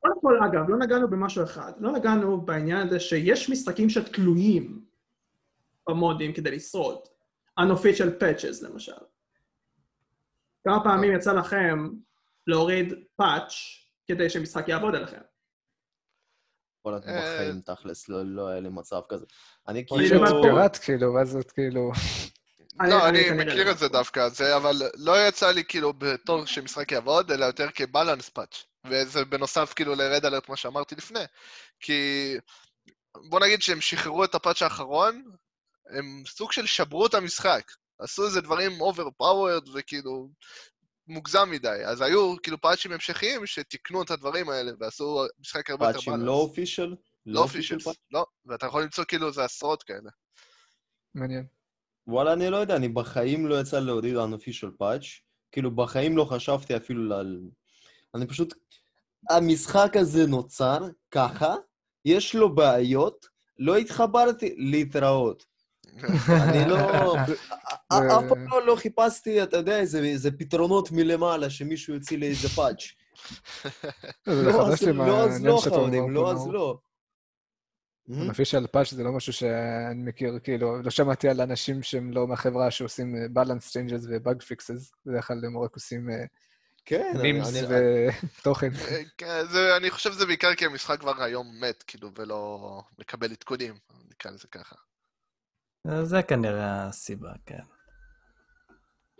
[0.00, 1.72] קודם כל, אגב, לא נגענו במשהו אחד.
[1.78, 4.84] לא נגענו בעניין הזה שיש משחקים שתלויים
[5.88, 6.98] במודים כדי לשרוד.
[7.60, 8.92] Unofficial patches, למשל.
[10.64, 11.88] כמה פעמים יצא לכם
[12.46, 13.52] להוריד פאץ'
[14.06, 15.20] כדי שמשחק יעבוד עליכם?
[16.84, 19.26] וואלה, אה, בחיים תכלס, לא- לא היה לי מצב כזה.
[19.68, 20.42] אני אני כאילו...
[20.42, 21.92] פיראט, כאילו, ואז זאת כאילו...
[22.80, 23.70] לא, אני מכיר לא.
[23.70, 28.28] את זה דווקא, זה, אבל לא יצא לי כאילו בתור שמשחק יעבוד, אלא יותר כבלנס
[28.28, 28.64] פאץ'.
[28.86, 31.24] וזה בנוסף כאילו לרד אלרט, מה שאמרתי לפני.
[31.80, 32.32] כי
[33.28, 35.24] בוא נגיד שהם שחררו את הפאץ' האחרון,
[35.90, 37.62] הם סוג של שברו את המשחק.
[37.98, 40.28] עשו איזה דברים overpowered וכאילו
[41.08, 41.84] מוגזם מדי.
[41.86, 46.20] אז היו כאילו פאצ'ים המשכיים שתיקנו את הדברים האלה ועשו משחק הרבה יותר פאצ'ים.
[46.20, 46.94] לא אופישל?
[47.26, 48.26] לא אופישלס, לא.
[48.46, 50.10] ואתה יכול למצוא כאילו איזה עשרות כאלה.
[51.14, 51.46] מעניין.
[52.06, 55.06] וואלה, אני לא יודע, אני בחיים לא יצא להוריד unofficial patch.
[55.52, 57.40] כאילו, בחיים לא חשבתי אפילו על...
[58.14, 58.54] אני פשוט...
[59.30, 60.78] המשחק הזה נוצר
[61.10, 61.54] ככה,
[62.04, 63.26] יש לו בעיות,
[63.58, 65.51] לא התחברתי להתראות.
[66.28, 67.14] אני לא...
[67.92, 72.82] אף פעם לא- לא חיפשתי, אתה יודע, איזה פתרונות מלמעלה, שמישהו יוציא לי איזה פאץ'.
[74.26, 76.46] זה לא, אז לא, אז לא, אומר חברים, לא, אז.
[76.46, 76.78] לא.
[78.10, 82.70] Unofficial patch זה לא משהו שאני מכיר, כאילו, לא שמעתי על אנשים שהם לא מהחברה
[82.70, 86.08] שעושים אה, balance changes ו-bug fixes, בדרך כלל הם רק עושים
[86.84, 88.06] כן, מימס אני-
[88.40, 88.70] ותוכן.
[88.88, 89.44] אה, כן,
[89.76, 93.74] אני חושב שזה בעיקר כי המשחק כבר היום מת, כאילו, ולא מקבל עדכונים,
[94.10, 94.74] נקרא לזה ככה.
[96.02, 97.60] זה כנראה הסיבה, כן.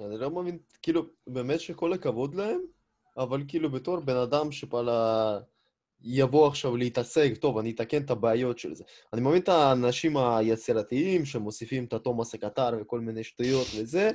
[0.01, 2.61] אני לא מבין, כאילו, באמת שכל הכבוד להם,
[3.17, 5.39] אבל כאילו בתור בן אדם שפעלה
[6.05, 8.85] יבוא עכשיו להתעסק, טוב, אני אתקן את הבעיות של זה.
[9.13, 14.11] אני מבין את האנשים היצירתיים שמוסיפים את התומאס הקטר וכל מיני שטויות וזה,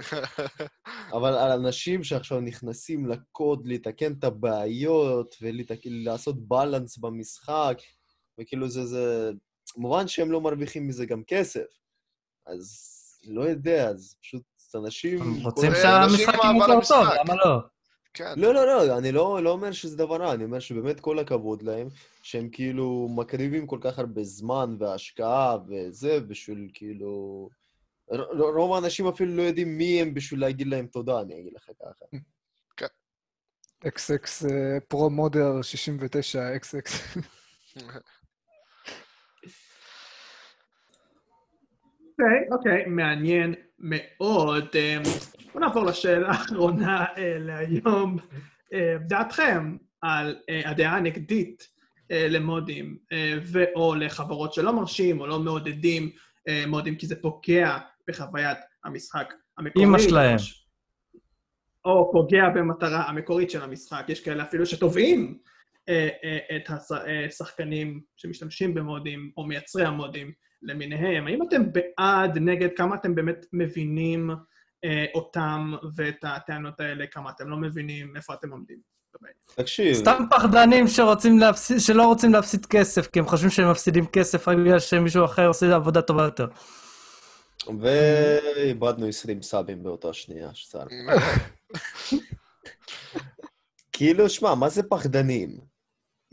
[1.16, 7.78] אבל על אנשים שעכשיו נכנסים לקוד לתקן את הבעיות ולעשות בלנס במשחק,
[8.40, 9.32] וכאילו זה, זה...
[9.78, 11.66] מובן שהם לא מרוויחים מזה גם כסף,
[12.48, 12.94] אז
[13.28, 14.44] לא יודע, אז פשוט
[14.76, 15.44] אנשים...
[15.44, 17.08] רוצים שהמשחק יותר טוב.
[17.20, 17.60] למה לא?
[18.14, 18.34] כן.
[18.38, 21.62] לא, לא, לא, אני לא, לא אומר שזה דבר רע, אני אומר שבאמת כל הכבוד
[21.62, 21.88] להם,
[22.22, 27.50] שהם כאילו מקריבים כל כך הרבה זמן והשקעה וזה, בשביל כאילו...
[28.56, 32.06] רוב האנשים אפילו לא יודעים מי הם בשביל להגיד להם תודה, אני אגיד לך ככה.
[33.86, 34.46] XX
[34.88, 37.20] פרו מודר 69 XX.
[42.20, 44.68] אוקיי, אוקיי, מעניין מאוד.
[44.76, 44.98] אה,
[45.54, 48.18] בואו נעבור לשאלה האחרונה אה, להיום.
[48.74, 51.78] אה, דעתכם על אה, הדעה הנגדית
[52.10, 52.98] למודים
[53.42, 56.12] ו/או לחברות שלא מרשים או לא מעודדים
[56.68, 59.88] מודים כי זה פוגע בחוויית המשחק המקורית.
[59.88, 60.38] אמא שלהם.
[61.86, 64.06] או פוגע במטרה המקורית של המשחק.
[64.08, 65.38] יש כאלה אפילו שתובעים
[66.56, 70.32] את השחקנים שמשתמשים במודים, או מייצרי המודים
[70.62, 71.28] למיניהם.
[71.28, 74.30] האם אתם בעד, נגד, כמה אתם באמת מבינים
[74.84, 78.78] אה, אותם ואת הטענות האלה, כמה אתם לא מבינים, איפה אתם עומדים?
[79.56, 84.48] תקשיב, סתם פחדנים שרוצים להפסיד, שלא רוצים להפסיד כסף, כי הם חושבים שהם מפסידים כסף
[84.48, 86.48] רק בגלל שמישהו אחר עושה עבודה טובה יותר.
[87.82, 90.84] ואיבדנו 20 סאבים באותה שנייה, שצר.
[93.92, 95.58] כאילו, שמע, מה זה פחדנים?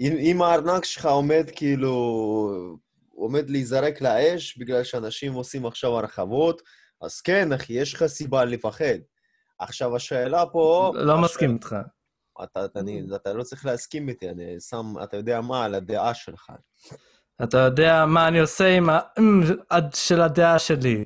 [0.00, 2.76] אם, אם הארנק שלך עומד כאילו...
[3.16, 6.62] עומד להיזרק לאש בגלל שאנשים עושים עכשיו הרחבות,
[7.02, 8.98] אז כן, אחי, יש לך סיבה לפחד.
[9.58, 10.92] עכשיו, השאלה פה...
[10.94, 11.76] לא מסכים איתך.
[12.44, 16.14] אתה, אתה, אני, אתה לא צריך להסכים איתי, אני שם, אתה יודע מה, על הדעה
[16.14, 16.52] שלך.
[17.42, 19.00] אתה יודע מה אני עושה עם ה...
[19.94, 21.04] של הדעה שלי.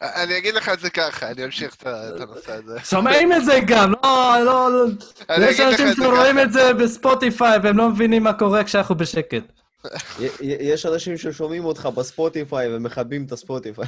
[0.00, 1.86] אני אגיד לך את זה ככה, אני אמשיך את
[2.20, 2.80] הנושא הזה.
[2.84, 4.86] שומעים את זה גם, לא, לא, לא.
[5.40, 6.38] יש אנשים שרואים.
[6.38, 9.63] את זה בספוטיפיי והם לא מבינים מה קורה כשאנחנו בשקט.
[10.40, 13.86] יש אנשים ששומעים אותך בספוטיפיי ומכבים את הספוטיפיי.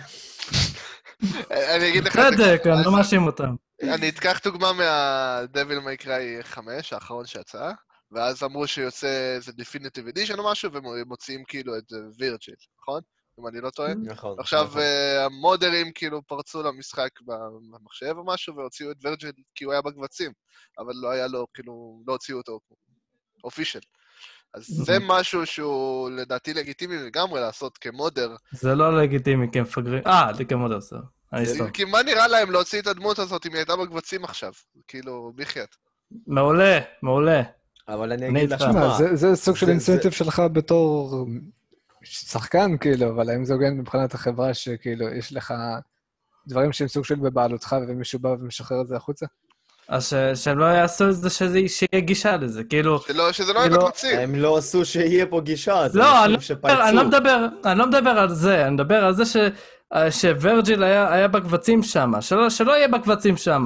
[1.51, 2.75] אני אגיד לך את זה צדק, ככה.
[2.75, 3.55] אני לא מאשים אותם.
[3.83, 7.71] אני אקח דוגמה מה-Devil May Cry 5, האחרון שיצא,
[8.13, 11.85] ואז אמרו שיוצא איזה Definitive Edition או משהו, ומוציאים כאילו את
[12.19, 13.01] וירג'יל, נכון?
[13.41, 13.95] אם אני לא טועה.
[13.95, 14.37] נכון.
[14.39, 14.81] עכשיו נכון.
[14.81, 20.33] אה, המודרים כאילו פרצו למשחק במחשב או משהו, והוציאו את וירג'יל כי הוא היה בקבצים,
[20.79, 22.61] אבל לא היה לו, כאילו, לא הוציאו אותו
[23.45, 23.81] אופישל.
[24.55, 28.35] אז זה משהו שהוא לדעתי לגיטימי לגמרי לעשות כמודר.
[28.53, 30.03] זה לא לגיטימי כמפגרים.
[30.07, 30.97] אה, זה כמו דוסר.
[31.33, 31.71] אני סתם.
[31.71, 34.53] כי מה נראה להם להוציא את הדמות הזאת אם היא הייתה בקבצים עכשיו?
[34.89, 35.77] כאילו, בחייאת.
[36.27, 37.43] מעולה, מעולה.
[37.89, 41.27] אבל אני אגיד לך מה, זה- זה סוג של אינסנטיב שלך בתור
[42.03, 45.55] שחקן, כאילו, אבל האם זה הוגן מבחינת החברה שכאילו, יש לך
[46.49, 49.27] דברים שהם סוג של בבעלותך ומישהו בא ומשחרר את זה החוצה?
[49.89, 50.15] אז ש-
[50.45, 53.01] שהם לא יעשו את זה, שזה- שיהיה גישה לזה, כאילו...
[53.01, 54.19] שלא- שזה לא יהיה כאילו, בקבצים.
[54.19, 57.05] הם לא עשו שיהיה פה גישה, זה לא, אני לא אנשים מדבר- אני לא.
[57.05, 59.37] מדבר, אני לא מדבר על זה, אני מדבר על זה ש,
[60.11, 63.65] שוורג'יל היה, היה בקבצים שם, שלא, שלא יהיה בקבצים שם.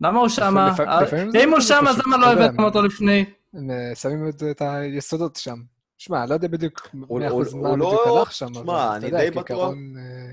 [0.00, 0.58] למה הוא שם?
[0.58, 3.24] לפ- לפעמים זה אם הוא זה שם, אז למה לא הבאתם אותו לפני?
[3.54, 5.56] הם אה, שמים את, את היסודות שם.
[5.98, 7.18] שמע, לא יודע בדיוק 100% הוא-
[7.62, 9.76] מה הוא בדיוק לא- הלך שם, אבל אני אתה יודע, כעיקרון...
[9.98, 10.30] אה,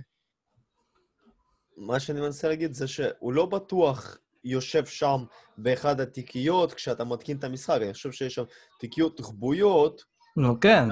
[1.78, 5.24] מה שאני מנסה להגיד זה שהוא לא בטוח יושב שם
[5.58, 7.78] באחד התיקיות כשאתה מתקין את המשחק.
[7.82, 8.44] אני חושב שיש שם
[8.80, 10.04] תיקיות תחבויות,
[10.38, 10.90] נו, כן.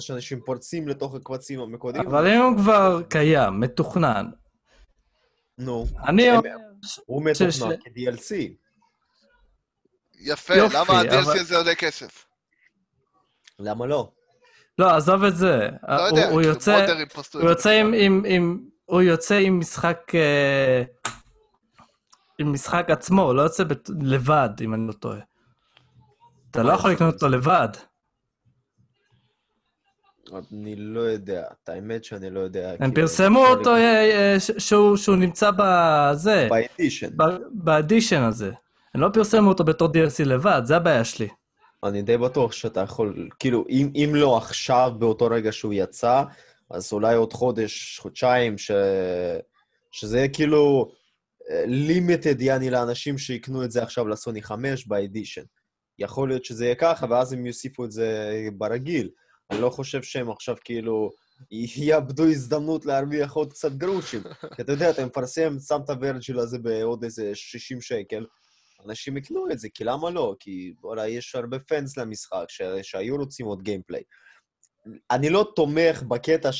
[0.00, 2.06] שאנשים פורצים לתוך הקבצים המקודמים.
[2.08, 4.26] אבל אם הוא כבר קיים, מתוכנן,
[5.58, 6.50] נו, אני הם- אומר...
[7.06, 8.34] הוא מתוכנן כ-DLC.
[10.20, 12.26] יפה, למה ה-DLC הזה עולה כסף?
[13.58, 14.12] למה לא?
[14.78, 15.68] לא, עזוב את זה.
[15.88, 16.86] לא הוא- יודע, הוא יוצא...
[18.24, 20.82] עם, הוא יוצא עם משחק, אה,
[22.40, 25.18] עם משחק עצמו, הוא לא יוצא בת, לבד, אם אני לא טועה.
[26.50, 27.68] אתה לא יכול לקנות אותו לבד.
[30.52, 31.44] אני לא יודע.
[31.64, 32.74] את האמת שאני לא יודע.
[32.80, 34.50] הם פרסמו אותו אה, אה, ש-
[34.96, 37.08] שהוא, נמצא בזה, באדישן.
[37.52, 38.52] באדישן הזה.
[38.94, 41.28] הם לא פרסמו אותו בתור DLC לבד, זה הבעיה שלי.
[41.84, 46.22] אני די בטוח שאתה יכול, כאילו, אם, אם לא עכשיו, באותו רגע שהוא יצא,
[46.70, 48.70] אז אולי עוד חודש, חודשיים, ש...
[49.90, 50.92] שזה יהיה כאילו
[51.66, 55.42] לימיטד, יעני, לאנשים שיקנו את זה עכשיו לסוני 5 באדישן.
[55.98, 59.10] יכול להיות שזה יהיה ככה, ואז הם יוסיפו את זה ברגיל.
[59.50, 61.10] אני לא חושב שהם עכשיו כאילו
[61.76, 64.22] יאבדו הזדמנות להרוויח עוד קצת גרושים.
[64.56, 68.26] כי אתה יודע, אתה מפרסם, שם את הוורג'יל הזה בעוד איזה 60 שקל,
[68.86, 70.34] אנשים יקנו את זה, כי למה לא?
[70.40, 72.62] כי וואלה, יש הרבה פאנס למשחק ש...
[72.82, 74.02] שהיו רוצים עוד גיימפליי.
[75.10, 76.52] אני לא תומך בקטע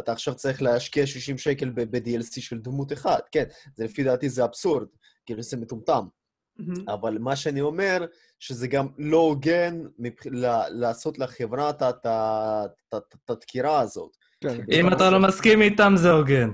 [0.00, 3.44] שאתה עכשיו צריך להשקיע 60 שקל ב-DLC של דמות אחת, כן,
[3.74, 4.86] זה לפי דעתי זה אבסורד,
[5.26, 6.04] כאילו זה מטומטם.
[6.58, 6.88] מהמם.
[6.88, 8.06] אבל מה שאני אומר,
[8.38, 10.26] שזה גם לא הוגן מבח...
[10.26, 12.06] ל- לעשות לחברה את
[13.30, 14.16] הדקירה הזאת.
[14.40, 16.50] כן, אם אתה לא מסכים איתם, זה הוגן.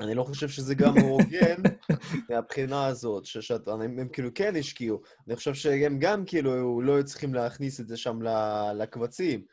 [0.00, 1.62] אני לא חושב שזה גם הוגן
[2.30, 5.00] מהבחינה הזאת, ש- שאתה- הם, הם כאילו כן השקיעו.
[5.28, 9.44] אני חושב שהם גם כאילו לא היו צריכים להכניס את זה שם ל- לקבצים.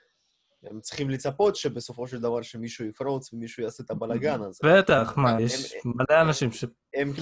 [0.63, 4.59] הם צריכים לצפות שבסופו של דבר שמישהו יפרוץ ומישהו יעשה את הבלאגן הזה.
[4.65, 6.65] בטח, מה, הם- יש מלא אנשים ש...
[6.95, 7.13] הם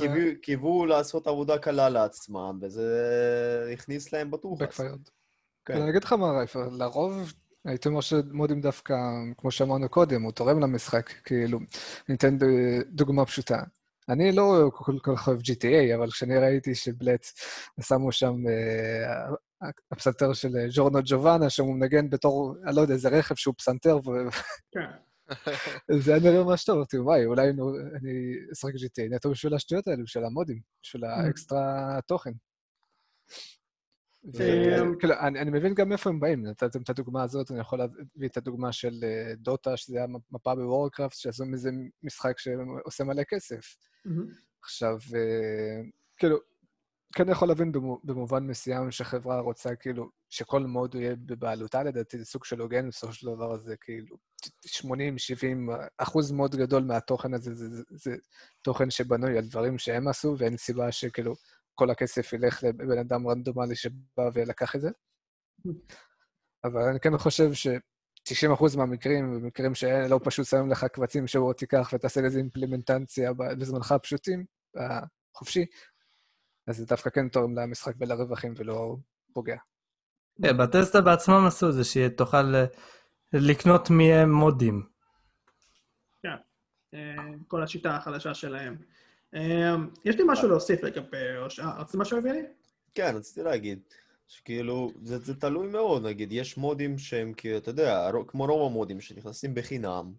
[0.41, 2.99] קיוו- לעשות עבודה קלה לעצמם, וזה
[3.73, 4.61] הכניס להם בטוח.
[4.61, 5.09] Backfired.
[5.65, 5.81] כן.
[5.81, 7.33] אני אגיד לך מה, רייפר, לרוב
[7.65, 8.93] הייתי אומר שמודים דווקא,
[9.37, 11.59] כמו שאמרנו קודם, הוא תורם למשחק, כאילו,
[12.09, 12.37] ניתן
[12.89, 13.63] דוגמה פשוטה.
[14.09, 17.33] אני לא כל כך אוהב GTA, אבל כשאני ראיתי שבלץ
[17.81, 19.33] שמו שם אה,
[19.91, 23.99] הפסנתר של ג'ורנו ג'ובאנה, שהוא מנגן בתור, אני לא יודע, איזה רכב שהוא פסנתר,
[24.71, 24.91] כן.
[25.91, 28.11] וזה היה נראה ממש טוב, אמרתי, וואי, אולי אני
[28.53, 32.31] אשחק GTA נטו בשביל השטויות האלו, בשביל המודים, בשביל האקסטרה תוכן.
[34.39, 38.27] אה, וכאילו, אני, מבין גם מאיפה הם באים, נתתם את הדוגמה הזאת, אני יכול להביא
[38.27, 41.69] את הדוגמה של אה, דוטה, שזה היה מפה בוורקראפט, שעשו מזה
[42.03, 43.77] משחק שעושה מלא כסף.
[44.05, 44.27] מהמם.
[44.63, 45.81] עכשיו, אה,
[46.17, 46.37] כאילו,
[47.17, 52.25] כן יכול להבין במו- במובן מסוים שחברה רוצה כאילו שכל מוד יהיה בבעלותה, לדעתי זה
[52.25, 54.17] סוג של הוגן, בסופו של דבר הזה כאילו
[54.65, 54.81] 80-70
[55.97, 58.15] אחוז מאוד גדול מהתוכן הזה זה, זה, זה
[58.61, 61.35] תוכן שבנוי על דברים שהם עשו, ואין סיבה שכאילו
[61.75, 64.89] כל הכסף ילך לבן אדם רנדומלי שבא ולקח את זה.
[66.63, 67.67] אבל אני כן חושב ש...
[68.27, 74.45] 90% מהמקרים, במקרים שלא פשוט שמים לך קבצים שבו תיקח ותעשה לזה אימפלימנטציה בזמנך הפשוטים,
[74.75, 75.65] החופשי,
[76.67, 78.95] אז זה דווקא כן תורם למשחק ולרווחים ולא
[79.33, 79.57] פוגע.
[80.41, 82.65] כן, בטסטה בעצמם עשו זה שתוכל אה,
[83.33, 84.97] לקנות מהם מודים.
[86.93, 87.15] אה,
[87.47, 88.77] כל השיטה החדשה שלהם.
[89.35, 91.17] אה, יש לי משהו להוסיף לגבי...
[91.77, 92.41] רצית משהו להביא לי?
[92.95, 93.79] כן, רציתי להגיד,
[94.27, 99.01] שכאילו, זה, זה תלוי מאוד, נגיד, יש מודים שהם כאילו, אתה יודע, כמו רוב המודים
[99.01, 100.13] שנכנסים בחינם,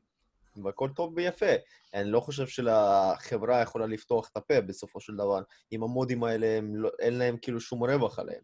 [0.64, 1.46] והכל טוב ויפה.
[1.94, 5.42] אני לא חושב שלחברה יכולה לפתוח את הפה בסופו של דבר,
[5.72, 8.42] אם המודים האלה, הם לא, אין להם כאילו שום רווח עליהם.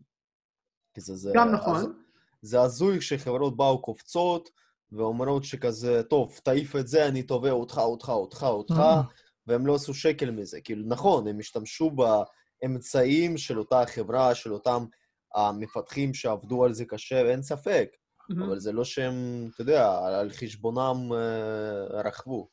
[0.94, 2.02] כי זה, זה, גם אז- נכון.
[2.42, 4.50] זה הזוי כשחברות באו קופצות
[4.92, 9.02] ואומרות שכזה, טוב, תעיף את זה, אני תובע אותך, אותך, אותך, אותך, אה.
[9.46, 10.60] והם לא עשו שקל מזה.
[10.60, 11.90] כאילו, נכון, הם השתמשו
[12.62, 14.84] באמצעים של אותה חברה, של אותם
[15.34, 17.88] המפתחים שעבדו על זה קשה, אין ספק.
[18.30, 22.48] אבל זה לא שהם, אתה יודע, על חשבונם אה, רכבו.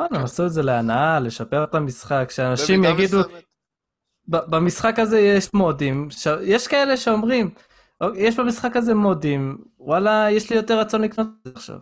[0.00, 3.18] נכון, הם עשו את זה להנאה, לשפר את המשחק, שאנשים יגידו,
[4.28, 6.26] במשחק הזה יש מודים, ש...
[6.42, 7.54] יש כאלה שאומרים,
[8.00, 11.78] "אוקיי, יש במשחק הזה מודים, וואלה, יש לי יותר רצון לקנות את זה עכשיו.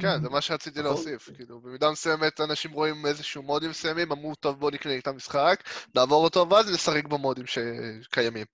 [0.00, 0.82] כן, זה מה שרציתי.
[0.82, 1.30] להוסיף.
[1.36, 5.62] כאילו, במידה מסוימת אנשים רואים איזשהו מודים מסוימים, אמרו, טוב, בוא נקנה את המשחק,
[5.94, 8.46] נעבור אותו, ואז נשחק במודים שקיימים.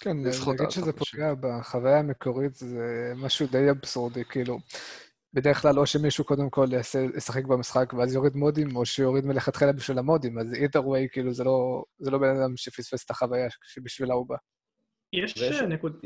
[0.00, 0.92] כן, להגיד שזה.
[0.92, 4.58] פוגע בחוויה המקורית זה משהו די אבסורדי, כאילו.
[5.34, 9.72] בדרך כלל או שמישהו קודם כל יעשה, ישחק במשחק ואז יוריד מודים, או שיוריד מלכתחילה
[9.72, 13.48] בשביל המודים, אז either way, כאילו, זה לא, זה לא בן אדם שפספס את החוויה
[13.62, 14.36] שבשבילה הוא בא.
[15.12, 16.00] יש אה, נקוד...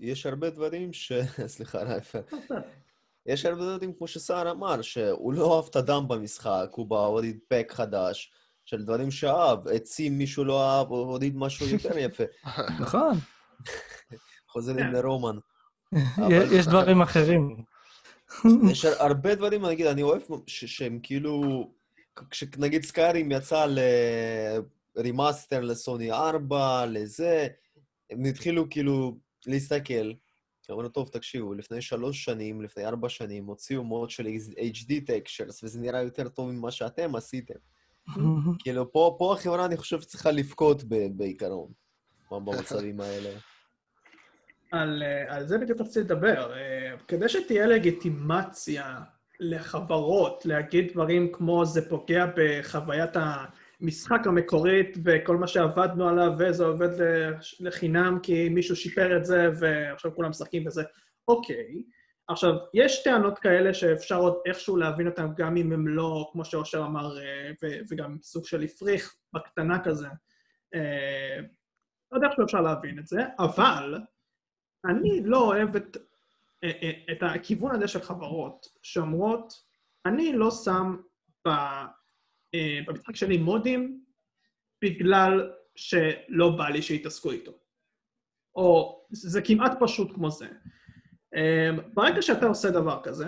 [0.00, 1.12] יש הרבה דברים ש...
[1.46, 2.18] סליחה, רייפה.
[3.26, 7.38] יש הרבה דברים, כמו שסער אמר, שהוא לא אהב את הדם במשחק, הוא בא, הוריד
[7.48, 8.32] פק חדש,
[8.64, 12.24] של דברים שאהב, עצים מישהו לא אהב, הוא הוריד משהו יותר יפה.
[12.80, 13.14] נכון,
[14.48, 14.92] חוזרים כן.
[14.92, 15.36] לרומן.
[16.52, 17.56] יש דברים אחרים.
[18.70, 21.70] יש הרבה דברים, נגיד, אני אוהב שהם כאילו...
[22.30, 23.66] כשנגיד סקיירים יצא
[24.96, 27.46] ל remaster לסוני 4, לזה,
[28.10, 30.12] הם התחילו כאילו להסתכל.
[30.70, 34.26] אמרו, טוב, תקשיבו, לפני שלוש שנים, לפני ארבע שנים, הוציאו מוד של
[34.58, 37.54] HD textures, וזה נראה יותר טוב ממה שאתם עשיתם.
[38.62, 41.72] כאילו, פה, פה החברה, אני חושב, צריכה לבכות ב- בעיקרון,
[42.30, 43.30] במצבים האלה.
[44.70, 46.52] על, אה, על זה בדיוק רציתי לדבר.
[46.56, 49.00] אה, כדי שתהיה לגיטימציה
[49.40, 53.10] לחברות להגיד דברים כמו זה פוגע בחוויית
[53.80, 56.88] המשחק המקורית וכל מה שעבדנו עליו וזה עובד
[57.60, 60.82] לחינם כי מישהו שיפר את זה ועכשיו כולם משחקים בזה,
[61.28, 61.82] אוקיי.
[62.28, 66.78] עכשיו, יש טענות כאלה שאפשר עוד איכשהו להבין אותן גם אם הם לא, כמו שאושר
[66.78, 67.50] אמר, אה,
[67.90, 70.08] וגם סוג של הפריך בקטנה כזה.
[72.12, 73.94] לא יודע איך אפשר להבין את זה, אבל
[74.84, 75.96] אני לא אוהב את,
[76.64, 79.52] אה, אה, את הכיוון הזה של חברות שאומרות,
[80.06, 80.96] אני לא שם
[81.46, 81.86] אה,
[82.86, 84.04] במשחק שלי מודים
[84.84, 87.52] בגלל שלא בא לי שיתעסקו איתו.
[88.54, 90.48] או זה כמעט פשוט כמו זה.
[91.36, 93.26] אה, ברגע שאתה עושה דבר כזה,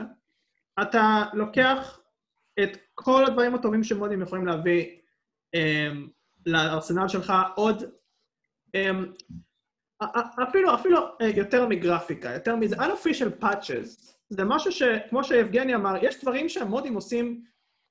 [0.83, 2.01] אתה לוקח
[2.63, 4.99] את כל הדברים הטובים שמודים יכולים להביא
[5.55, 5.91] אה,
[6.47, 7.83] לארסנל שלך עוד
[8.75, 8.91] אה,
[10.49, 14.15] אפילו, אפילו אה, יותר מגרפיקה, יותר מזה, unofficial patches.
[14.31, 17.43] זה משהו שכמו שיבגני אמר, יש דברים שהמודים עושים,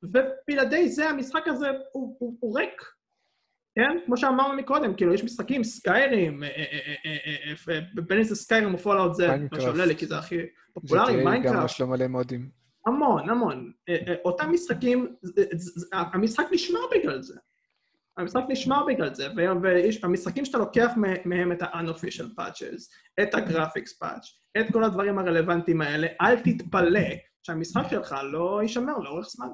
[0.03, 2.81] ובלעדי זה המשחק הזה הוא, הוא, הוא ריק.
[3.75, 4.05] כן?
[4.05, 6.49] כמו שאמרנו מקודם, כאילו, יש משחקים, סקיירים, אה,
[7.69, 9.63] אה, בין אם זה סקיירים או פולאאוט זה, מה מיינקראפט.
[9.63, 10.37] שעולה לי, כי זה הכי
[10.73, 11.69] פופולרי, GTA גם מיינקראפט.
[11.69, 12.49] יש לו מלא מודים.
[12.87, 13.71] המון, המון.
[14.25, 15.15] אותם משחקים,
[15.91, 17.39] המשחק נשמר בגלל זה.
[18.17, 19.27] המשחק נשמר בגלל זה,
[20.03, 20.91] והמשחקים שאתה לוקח
[21.25, 22.81] מהם את ה-unofficial patches,
[23.23, 24.27] את ה-graphics patch,
[24.61, 26.99] את כל הדברים הרלוונטיים האלה, אל תתפלא
[27.43, 29.47] שהמשחק שלך לא יישמר לאורך זמן.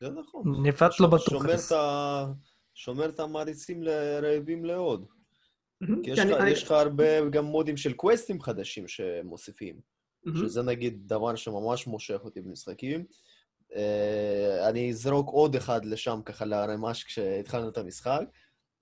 [0.00, 0.66] זה נכון.
[0.66, 1.42] נפת לא בטוח.
[2.74, 3.82] שומר את המעריצים
[4.22, 5.06] רעבים לעוד.
[6.02, 6.18] כי יש
[6.64, 9.80] לך- הרבה גם מודים של קווסטים חדשים שמוסיפים.
[10.36, 13.04] שזה נגיד דבר שממש מושך אותי במשחקים.
[13.76, 18.22] אה, אני אזרוק עוד אחד לשם ככה לערימה כשהתחלנו את המשחק.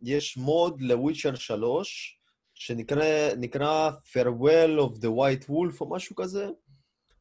[0.03, 2.20] יש מוד לוויצ'ר 3,
[2.55, 6.49] שנקרא נקרא Farewell of the White Wolf או משהו כזה,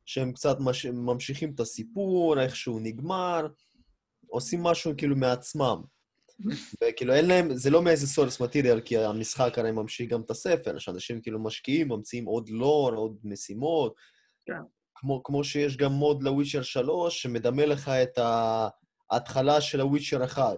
[0.06, 3.48] שהם קצת מש, ממשיכים את הסיפור, איך שהוא נגמר,
[4.28, 5.82] עושים משהו כאילו מעצמם.
[6.84, 10.78] וכאילו אין להם, זה לא מאיזה source material, כי המשחק הרי ממשיך גם את הספר,
[10.80, 13.96] שאנשים כאילו משקיעים, ממציאים עוד לור, עוד משימות.
[14.46, 14.62] כן.
[15.00, 18.20] כמו, כמו שיש גם מוד לוויצ'ר 3, שמדמה לך את
[19.12, 20.58] ההתחלה של הוויצ'ר 1.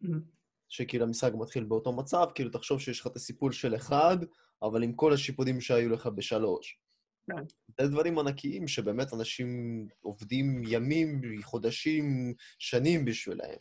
[0.00, 0.20] מהמם.
[0.68, 4.16] שכאילו המשחק מתחיל באותו מצב, כאילו תחשוב שיש לך את הסיפור של אחד,
[4.62, 6.80] אבל עם כל השיפורים שהיו לך בשלוש.
[7.30, 7.44] כן.
[7.80, 9.48] זה דברים ענקיים שבאמת אנשים
[10.00, 13.58] עובדים ימים, חודשים, שנים בשבילהם.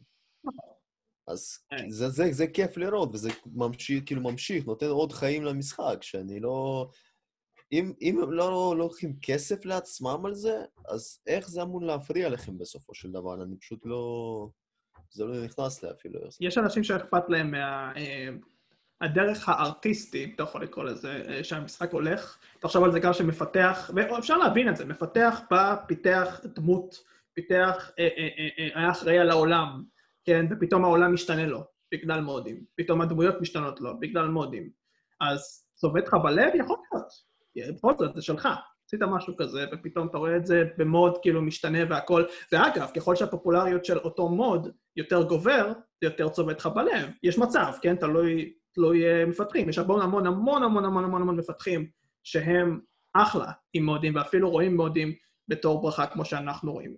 [1.28, 1.90] אז כן.
[1.90, 6.90] זה, זה, זה כיף לראות, וזה ממשיך, כאילו ממשיך, נותן עוד חיים למשחק, שאני לא...
[7.72, 12.30] אם, אם הם לא, לא לוקחים כסף לעצמם על זה, אז איך זה אמור להפריע
[12.30, 13.44] לכם בסופו של דבר?
[13.44, 14.50] אני פשוט לא...
[15.12, 16.20] זה לא נכנס לי אפילו.
[16.40, 17.92] יש אנשים שאכפת להם מה...
[17.98, 18.30] אה,
[19.02, 22.38] הדרך הארטיסטית, אתה יכול לקרוא לזה, אה, שהמשחק הולך.
[22.60, 27.04] תחשוב על זה גם שמפתח, ואפשר להבין את זה, מפתח בא, פיתח דמות,
[27.34, 29.84] פיתח, אה, אה, אה, אה, היה אחראי על העולם,
[30.26, 32.64] כן, ופתאום העולם משתנה לו, בגלל מודים.
[32.76, 34.70] פתאום הדמויות משתנות לו, בגלל מודים.
[35.22, 36.56] אז זה עובד לך בלב?
[36.56, 37.29] יכול להיות.
[37.68, 38.50] בכל זאת, זה שלך.
[38.90, 42.24] עשית משהו כזה, ופתאום אתה רואה את זה במוד כאילו משתנה והכל.
[42.52, 45.68] ואגב, ככל שהפופולריות של אותו מוד יותר גובר,
[46.02, 47.10] זה יותר צובט לך בלב.
[47.24, 47.96] יש מצב, כן?
[47.96, 49.70] תלוי, תלוי אה, מפתחים.
[49.70, 51.90] יש המון המון המון המון המון המון המון מפתחים
[52.24, 52.80] שהם
[53.14, 55.14] אחלה עם מודים, ואפילו רואים מודים
[55.48, 56.96] בתור ברכה כמו שאנחנו רואים.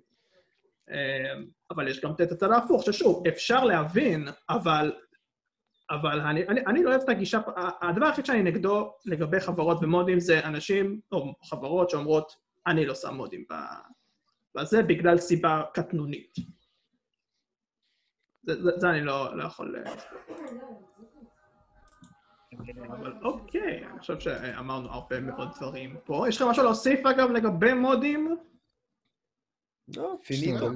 [0.91, 1.41] אה,
[1.71, 4.91] אבל יש גם את הצד ההפוך, ששוב, אפשר להבין, אבל,
[5.91, 7.39] אבל אני, אני, אני לא אוהב את הגישה,
[7.81, 12.35] הדבר היחיד שאני נגדו לגבי חברות ומודים זה אנשים, או חברות שאומרות,
[12.67, 13.45] אני לא שם מודים
[14.55, 16.35] בזה בגלל סיבה קטנונית.
[18.43, 19.75] זה, זה, זה אני לא, לא יכול...
[19.85, 19.93] אה,
[22.87, 26.25] אבל אוקיי, אני חושב שאמרנו הרבה מאוד דברים פה.
[26.29, 28.37] יש לכם משהו להוסיף, אגב, לגבי מודים?
[29.97, 30.69] לא, פיניטו.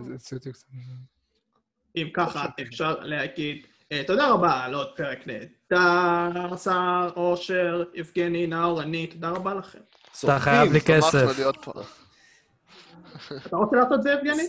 [1.95, 3.67] אם ככה, אפשר להגיד
[4.07, 9.79] תודה רבה על עוד פרק נהדר, שר, אושר, יבגני, נאור, אני, תודה רבה לכם.
[10.23, 11.27] אתה חייב לי כסף.
[11.61, 11.71] פה.
[13.45, 14.43] אתה רוצה לעשות את זה, יבגני?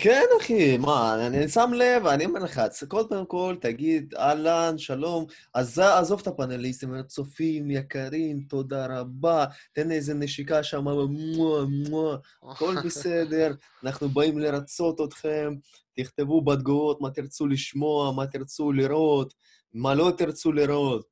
[0.00, 2.60] כן, אחי, מה, אני שם לב, אני אומר לך,
[3.08, 10.14] פעם כל, תגיד, אהלן, שלום, אז עזוב את הפאנליסטים, הצופים יקרים, תודה רבה, תן איזה
[10.14, 12.16] נשיקה שם, מואה, מואה,
[12.50, 13.54] הכל בסדר,
[13.84, 15.54] אנחנו באים לרצות אתכם,
[15.96, 19.34] תכתבו בתגובות מה תרצו לשמוע, מה תרצו לראות,
[19.74, 21.06] מה לא תרצו לראות,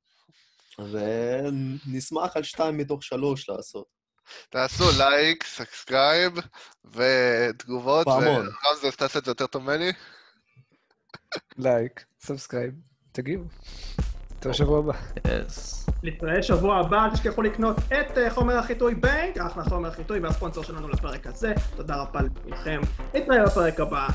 [0.79, 3.98] ונשמח על שתיים מתוך שלוש לעשות.
[4.51, 6.33] תעשו לייק, subscribe
[6.85, 8.05] ותגובות.
[8.05, 8.47] פעמון.
[8.47, 9.93] ורמז, תעשה את זה יותר טוב ממני.
[11.59, 12.73] לייק, subscribe,
[13.13, 13.45] תגיבו.
[14.41, 14.93] נתראה שבוע הבא.
[15.17, 15.91] Yes.
[16.03, 20.63] נתראה שבוע הבא, אל תשכחו לקנות את אה, חומר החיטוי בנק, אחלה חומר חיטוי והספונסר
[20.63, 21.53] שלנו לפרק הזה.
[21.77, 22.81] תודה רבה לכולכם.
[23.15, 24.09] נתראה בפרק הבא.